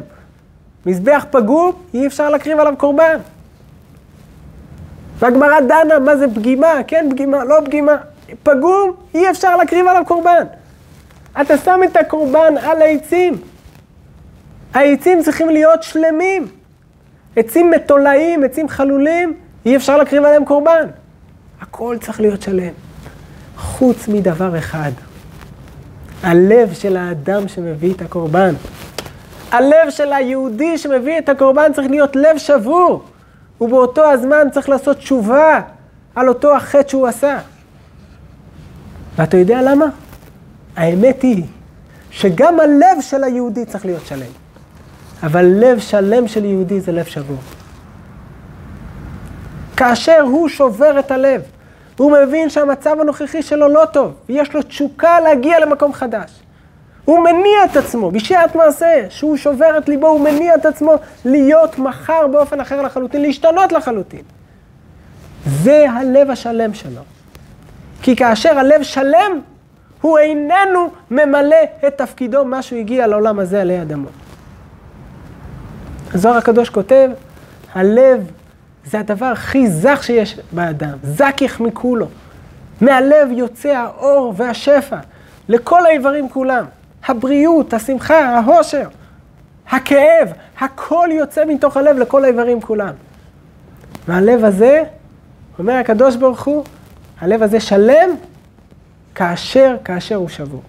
מזבח 0.86 1.26
פגום, 1.32 1.72
אי 1.94 2.08
אפשר 2.08 2.30
להקריב 2.30 2.60
עליו 2.60 2.74
קורבן. 2.78 3.18
והגמרא 5.20 5.60
דנה 5.60 6.00
מה 6.00 6.18
זה 6.18 6.26
פגימה, 6.36 6.68
כן 6.88 7.08
פגימה, 7.12 7.44
לא 7.44 7.56
פגימה. 7.66 7.96
פגום, 8.44 8.92
אי 9.14 9.30
אפשר 9.30 9.56
להקריב 9.56 9.88
עליו 9.88 10.04
קורבן. 10.08 10.44
אתה 11.42 11.58
שם 11.58 11.80
את 11.86 11.98
הקורבן 11.98 12.54
על 12.62 12.82
העצים. 12.82 13.38
העצים 14.74 15.24
צריכים 15.24 15.50
להיות 15.50 15.84
שלמים. 15.84 16.48
עצים 17.36 17.72
מתולעים, 17.72 18.44
עצים 18.44 18.70
חלולים, 18.70 19.34
אי 19.66 19.76
אפשר 19.76 19.98
להקריב 19.98 20.24
עליהם 20.24 20.46
קורבן. 20.46 20.88
הכל 21.62 21.98
צריך 22.02 22.22
להיות 22.22 22.42
שלם. 22.42 22.74
חוץ 23.58 24.08
מדבר 24.08 24.58
אחד, 24.58 24.92
הלב 26.24 26.74
של 26.74 26.98
האדם 26.98 27.48
שמביא 27.48 27.94
את 27.94 28.02
הקורבן. 28.02 28.54
הלב 29.52 29.90
של 29.90 30.14
היהודי 30.14 30.78
שמביא 30.78 31.18
את 31.18 31.30
הקורבן 31.30 31.74
צריך 31.74 31.90
להיות 31.90 32.16
לב 32.16 32.38
שבור, 32.38 33.04
ובאותו 33.62 34.12
הזמן 34.12 34.48
צריך 34.52 34.70
לעשות 34.70 34.98
תשובה 34.98 35.62
על 36.16 36.28
אותו 36.30 36.56
החטא 36.56 36.90
שהוא 36.90 37.08
עשה. 37.08 37.40
ואתה 39.16 39.38
יודע 39.38 39.62
למה? 39.62 39.86
האמת 40.76 41.22
היא 41.22 41.44
שגם 42.12 42.60
הלב 42.60 43.02
של 43.02 43.24
היהודי 43.24 43.66
צריך 43.66 43.86
להיות 43.86 44.06
שלם. 44.06 44.32
אבל 45.24 45.46
לב 45.46 45.80
שלם 45.80 46.28
של 46.28 46.46
יהודי 46.46 46.82
זה 46.82 46.92
לב 46.92 47.06
שבור. 47.06 47.38
כאשר 49.78 50.22
הוא 50.22 50.50
שובר 50.50 51.00
את 51.00 51.12
הלב, 51.12 51.42
הוא 51.98 52.12
מבין 52.12 52.50
שהמצב 52.50 52.96
הנוכחי 53.02 53.42
שלו 53.42 53.68
לא 53.68 53.86
טוב, 53.94 54.14
ויש 54.30 54.54
לו 54.54 54.62
תשוקה 54.62 55.20
להגיע 55.20 55.60
למקום 55.60 55.94
חדש. 55.94 56.32
הוא 57.06 57.20
מניע 57.20 57.66
את 57.72 57.78
עצמו, 57.78 58.12
בשעת 58.12 58.56
מעשה, 58.56 59.06
שהוא 59.10 59.38
שובר 59.38 59.78
את 59.78 59.90
ליבו, 59.90 60.08
הוא 60.08 60.22
מניע 60.22 60.56
את 60.56 60.66
עצמו 60.66 60.94
להיות 61.26 61.80
מחר 61.80 62.28
באופן 62.28 62.60
אחר 62.60 62.82
לחלוטין, 62.82 63.22
להשתנות 63.22 63.72
לחלוטין. 63.72 64.22
זה 65.46 65.86
הלב 65.90 66.30
השלם 66.30 66.74
שלו. 66.74 67.02
כי 68.02 68.16
כאשר 68.16 68.60
הלב 68.60 68.84
שלם, 68.84 69.40
הוא 70.02 70.18
איננו 70.18 70.90
ממלא 71.12 71.56
את 71.88 71.98
תפקידו, 71.98 72.46
מה 72.46 72.62
שהוא 72.62 72.80
הגיע 72.80 73.08
לעולם 73.08 73.40
הזה 73.40 73.62
עלי 73.62 73.82
אדמות. 73.82 74.12
הזוהר 76.14 76.38
הקדוש 76.38 76.70
כותב, 76.70 77.10
הלב 77.74 78.32
זה 78.86 79.00
הדבר 79.00 79.26
הכי 79.26 79.70
זך 79.70 80.00
שיש 80.04 80.40
באדם, 80.52 80.98
זכיך 81.04 81.60
מכולו. 81.60 82.08
מהלב 82.82 83.32
יוצא 83.32 83.70
האור 83.70 84.34
והשפע 84.38 84.98
לכל 85.50 85.86
האיברים 85.86 86.30
כולם. 86.30 86.66
הבריאות, 87.08 87.74
השמחה, 87.74 88.20
העושר, 88.20 88.88
הכאב, 89.70 90.34
הכל 90.60 91.10
יוצא 91.12 91.46
מתוך 91.46 91.78
הלב 91.78 91.98
לכל 91.98 92.24
האיברים 92.24 92.62
כולם. 92.62 92.94
והלב 94.08 94.46
הזה, 94.46 94.84
אומר 95.60 95.74
הקדוש 95.74 96.16
ברוך 96.16 96.44
הוא, 96.44 96.64
הלב 97.22 97.44
הזה 97.44 97.60
שלם, 97.60 98.10
כאשר, 99.16 99.76
כאשר 99.86 100.16
הוא 100.16 100.30
שבור. 100.30 100.62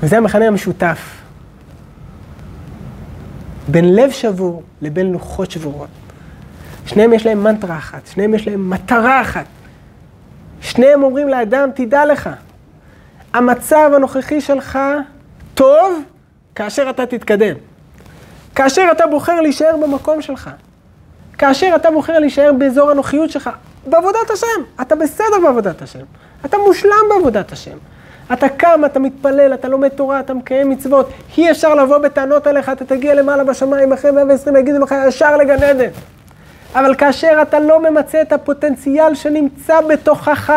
וזה 0.00 0.16
המכנה 0.16 0.46
המשותף 0.46 0.98
בין 3.68 3.94
לב 3.94 4.10
שבור 4.10 4.62
לבין 4.82 5.12
לוחות 5.12 5.50
שבורות. 5.50 5.88
שניהם 6.86 7.12
יש 7.12 7.26
להם 7.26 7.44
מנטרה 7.44 7.78
אחת, 7.78 8.06
שניהם 8.06 8.34
יש 8.34 8.48
להם 8.48 8.70
מטרה 8.70 9.20
אחת. 9.20 9.44
שניהם 10.60 11.02
אומרים 11.02 11.28
לאדם, 11.28 11.68
תדע 11.74 12.04
לך, 12.06 12.30
המצב 13.34 13.90
הנוכחי 13.96 14.40
שלך 14.40 14.78
טוב 15.54 16.02
כאשר 16.54 16.90
אתה 16.90 17.06
תתקדם. 17.06 17.56
כאשר 18.54 18.88
אתה 18.92 19.06
בוחר 19.06 19.40
להישאר 19.40 19.76
במקום 19.82 20.22
שלך. 20.22 20.50
כאשר 21.38 21.72
אתה 21.76 21.90
בוחר 21.90 22.18
להישאר 22.18 22.52
באזור 22.58 22.90
הנוחיות 22.90 23.30
שלך, 23.30 23.50
בעבודת 23.86 24.30
השם. 24.32 24.46
אתה 24.80 24.96
בסדר 24.96 25.40
בעבודת 25.42 25.82
השם. 25.82 26.04
אתה 26.44 26.56
מושלם 26.58 27.04
בעבודת 27.08 27.52
השם. 27.52 27.76
אתה 28.32 28.48
קם, 28.48 28.82
אתה 28.86 28.98
מתפלל, 28.98 29.54
אתה 29.54 29.68
לומד 29.68 29.88
תורה, 29.88 30.20
אתה 30.20 30.34
מקיים 30.34 30.70
מצוות. 30.70 31.10
אי 31.38 31.50
אפשר 31.50 31.74
לבוא 31.74 31.98
בטענות 31.98 32.46
עליך, 32.46 32.68
אתה 32.68 32.84
תגיע 32.84 33.14
למעלה 33.14 33.44
בשמיים 33.44 33.92
אחרי 33.92 34.10
120 34.10 34.56
יגידו 34.56 34.78
לך 34.78 34.94
ישר 35.08 35.36
לגן 35.36 35.62
עדן. 35.62 35.90
אבל 36.74 36.94
כאשר 36.94 37.38
אתה 37.42 37.60
לא 37.60 37.90
ממצה 37.90 38.22
את 38.22 38.32
הפוטנציאל 38.32 39.14
שנמצא 39.14 39.80
בתוכך, 39.80 40.52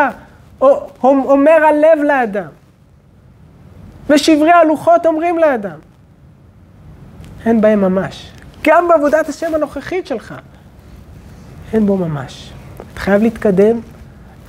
או, 0.61 0.89
אומר 1.03 1.65
הלב 1.69 2.03
לאדם, 2.03 2.47
ושברי 4.09 4.51
הלוחות 4.51 5.05
אומרים 5.05 5.37
לאדם, 5.37 5.79
אין 7.45 7.61
בהם 7.61 7.81
ממש. 7.81 8.31
גם 8.63 8.87
בעבודת 8.87 9.29
השם 9.29 9.55
הנוכחית 9.55 10.07
שלך, 10.07 10.33
אין 11.73 11.85
בו 11.85 11.97
ממש. 11.97 12.53
אתה 12.97 13.05
חייב 13.05 13.21
להתקדם, 13.23 13.79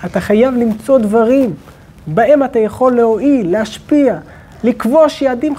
אתה 0.05 0.20
חייב 0.20 0.55
למצוא 0.55 0.99
דברים 0.99 1.55
בהם 2.07 2.44
אתה 2.44 2.59
יכול 2.59 2.96
להועיל, 2.96 3.53
להשפיע, 3.53 4.18
לכבוש 4.64 5.22
יעדים, 5.22 5.55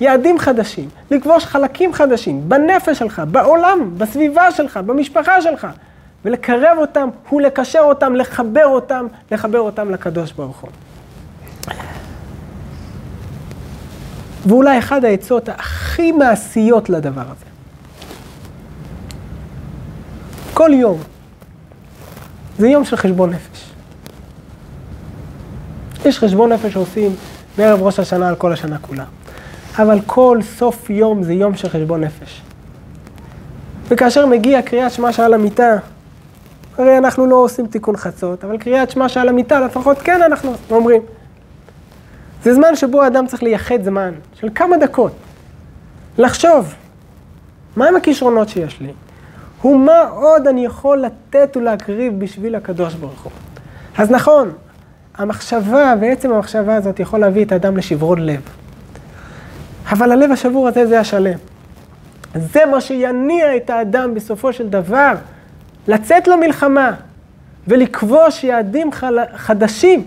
יעדים 0.00 0.38
חדשים, 0.38 0.88
לכבוש 1.10 1.44
חלקים 1.44 1.92
חדשים, 1.92 2.48
בנפש 2.48 2.98
שלך, 2.98 3.22
בעולם, 3.30 3.90
בסביבה 3.98 4.50
שלך, 4.50 4.76
במשפחה 4.76 5.42
שלך, 5.42 5.66
ולקרב 6.24 6.78
אותם 6.78 7.08
ולקשר 7.32 7.78
אותם, 7.82 8.14
לחבר 8.14 8.66
אותם, 8.66 9.06
לחבר 9.30 9.60
אותם 9.60 9.90
לקדוש 9.90 10.32
ברוך 10.32 10.60
הוא. 10.60 10.70
ואולי 14.46 14.78
אחת 14.78 15.04
העצות 15.04 15.48
הכי 15.48 16.12
מעשיות 16.12 16.90
לדבר 16.90 17.20
הזה. 17.20 17.46
כל 20.54 20.70
יום 20.72 20.98
זה 22.58 22.68
יום 22.68 22.84
של 22.84 22.96
חשבון 22.96 23.30
נפש. 23.30 23.70
יש 26.04 26.18
חשבון 26.18 26.52
נפש 26.52 26.72
שעושים 26.72 27.16
בערב 27.56 27.82
ראש 27.82 27.98
השנה 27.98 28.28
על 28.28 28.34
כל 28.36 28.52
השנה 28.52 28.78
כולה. 28.78 29.04
אבל 29.78 30.00
כל 30.06 30.38
סוף 30.42 30.90
יום 30.90 31.22
זה 31.22 31.32
יום 31.32 31.56
של 31.56 31.68
חשבון 31.68 32.04
נפש. 32.04 32.42
וכאשר 33.88 34.26
מגיע 34.26 34.62
קריאת 34.62 34.92
שמע 34.92 35.12
שעל 35.12 35.34
המיטה, 35.34 35.76
הרי 36.78 36.98
אנחנו 36.98 37.26
לא 37.26 37.36
עושים 37.36 37.66
תיקון 37.66 37.96
חצות, 37.96 38.44
אבל 38.44 38.58
קריאת 38.58 38.90
שמע 38.90 39.08
שעל 39.08 39.28
המיטה 39.28 39.60
לפחות 39.60 39.98
כן 39.98 40.22
אנחנו 40.22 40.54
אומרים. 40.70 41.02
זה 42.42 42.54
זמן 42.54 42.76
שבו 42.76 43.02
האדם 43.02 43.26
צריך 43.26 43.42
לייחד 43.42 43.82
זמן 43.82 44.10
של 44.34 44.48
כמה 44.54 44.76
דקות, 44.76 45.12
לחשוב, 46.18 46.74
מהם 47.76 47.96
הכישרונות 47.96 48.48
שיש 48.48 48.80
לי? 48.80 48.92
ומה 49.64 50.00
עוד 50.00 50.48
אני 50.48 50.64
יכול 50.64 50.98
לתת 50.98 51.56
ולהקריב 51.56 52.18
בשביל 52.18 52.54
הקדוש 52.54 52.94
ברוך 52.94 53.22
הוא? 53.22 53.32
אז 53.98 54.10
נכון, 54.10 54.52
המחשבה 55.14 55.94
ועצם 56.00 56.32
המחשבה 56.32 56.76
הזאת 56.76 57.00
יכול 57.00 57.20
להביא 57.20 57.44
את 57.44 57.52
האדם 57.52 57.76
לשברון 57.76 58.18
לב. 58.18 58.40
אבל 59.90 60.12
הלב 60.12 60.32
השבור 60.32 60.68
הזה 60.68 60.86
זה 60.86 61.00
השלם. 61.00 61.38
זה 62.34 62.60
מה 62.70 62.80
שיניע 62.80 63.56
את 63.56 63.70
האדם 63.70 64.14
בסופו 64.14 64.52
של 64.52 64.68
דבר 64.68 65.12
לצאת 65.88 66.28
למלחמה 66.28 66.92
ולכבוש 67.68 68.44
יעדים 68.44 68.90
חדשים 69.34 70.04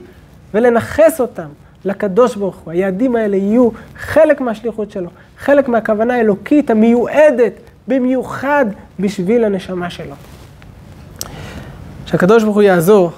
ולנכס 0.54 1.22
אותם 1.22 1.48
לקדוש 1.86 2.36
ברוך 2.36 2.56
הוא. 2.56 2.72
היעדים 2.72 3.16
האלה 3.16 3.38
יהיו 3.38 3.70
חלק 3.98 4.42
מהשליחות 4.42 4.92
שלו, 4.92 5.10
חלק 5.38 5.68
מהכוונה 5.68 6.14
האלוקית 6.14 6.70
המיועדת 6.70 7.54
במיוחד 7.88 8.66
בשביל 9.00 9.44
הנשמה 9.44 9.90
שלו. 9.90 10.16
שהקדוש 12.06 12.44
ברוך 12.44 12.56
הוא 12.56 12.64
יעזור, 12.64 13.12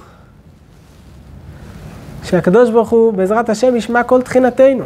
שהקדוש 2.24 2.70
ברוך 2.70 2.90
הוא 2.90 3.14
בעזרת 3.14 3.50
השם 3.50 3.76
ישמע 3.76 4.04
כל 4.04 4.22
תחינתנו. 4.22 4.84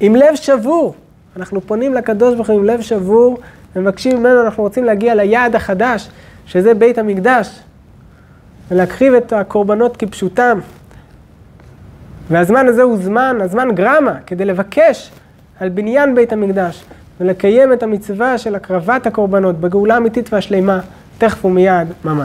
עם 0.00 0.16
לב 0.16 0.34
שבור, 0.34 0.94
אנחנו 1.36 1.60
פונים 1.60 1.94
לקדוש 1.94 2.34
ברוך 2.34 2.48
הוא 2.48 2.58
עם 2.58 2.64
לב 2.64 2.80
שבור, 2.80 3.38
ומבקשים 3.76 4.16
ממנו, 4.16 4.42
אנחנו 4.42 4.62
רוצים 4.62 4.84
להגיע 4.84 5.14
ליעד 5.14 5.54
החדש, 5.54 6.08
שזה 6.46 6.74
בית 6.74 6.98
המקדש, 6.98 7.60
ולהקריב 8.70 9.14
את 9.14 9.32
הקורבנות 9.32 9.96
כפשוטם. 9.96 10.58
והזמן 12.30 12.66
הזה 12.66 12.82
הוא 12.82 12.96
זמן, 12.96 13.38
הזמן 13.40 13.74
גרמה, 13.74 14.14
כדי 14.26 14.44
לבקש 14.44 15.10
על 15.60 15.68
בניין 15.68 16.14
בית 16.14 16.32
המקדש, 16.32 16.84
ולקיים 17.20 17.72
את 17.72 17.82
המצווה 17.82 18.38
של 18.38 18.54
הקרבת 18.54 19.06
הקורבנות 19.06 19.60
בגאולה 19.60 19.94
האמיתית 19.94 20.32
והשלימה, 20.32 20.80
תכף 21.18 21.44
ומיד 21.44 21.88
ממש. 22.04 22.22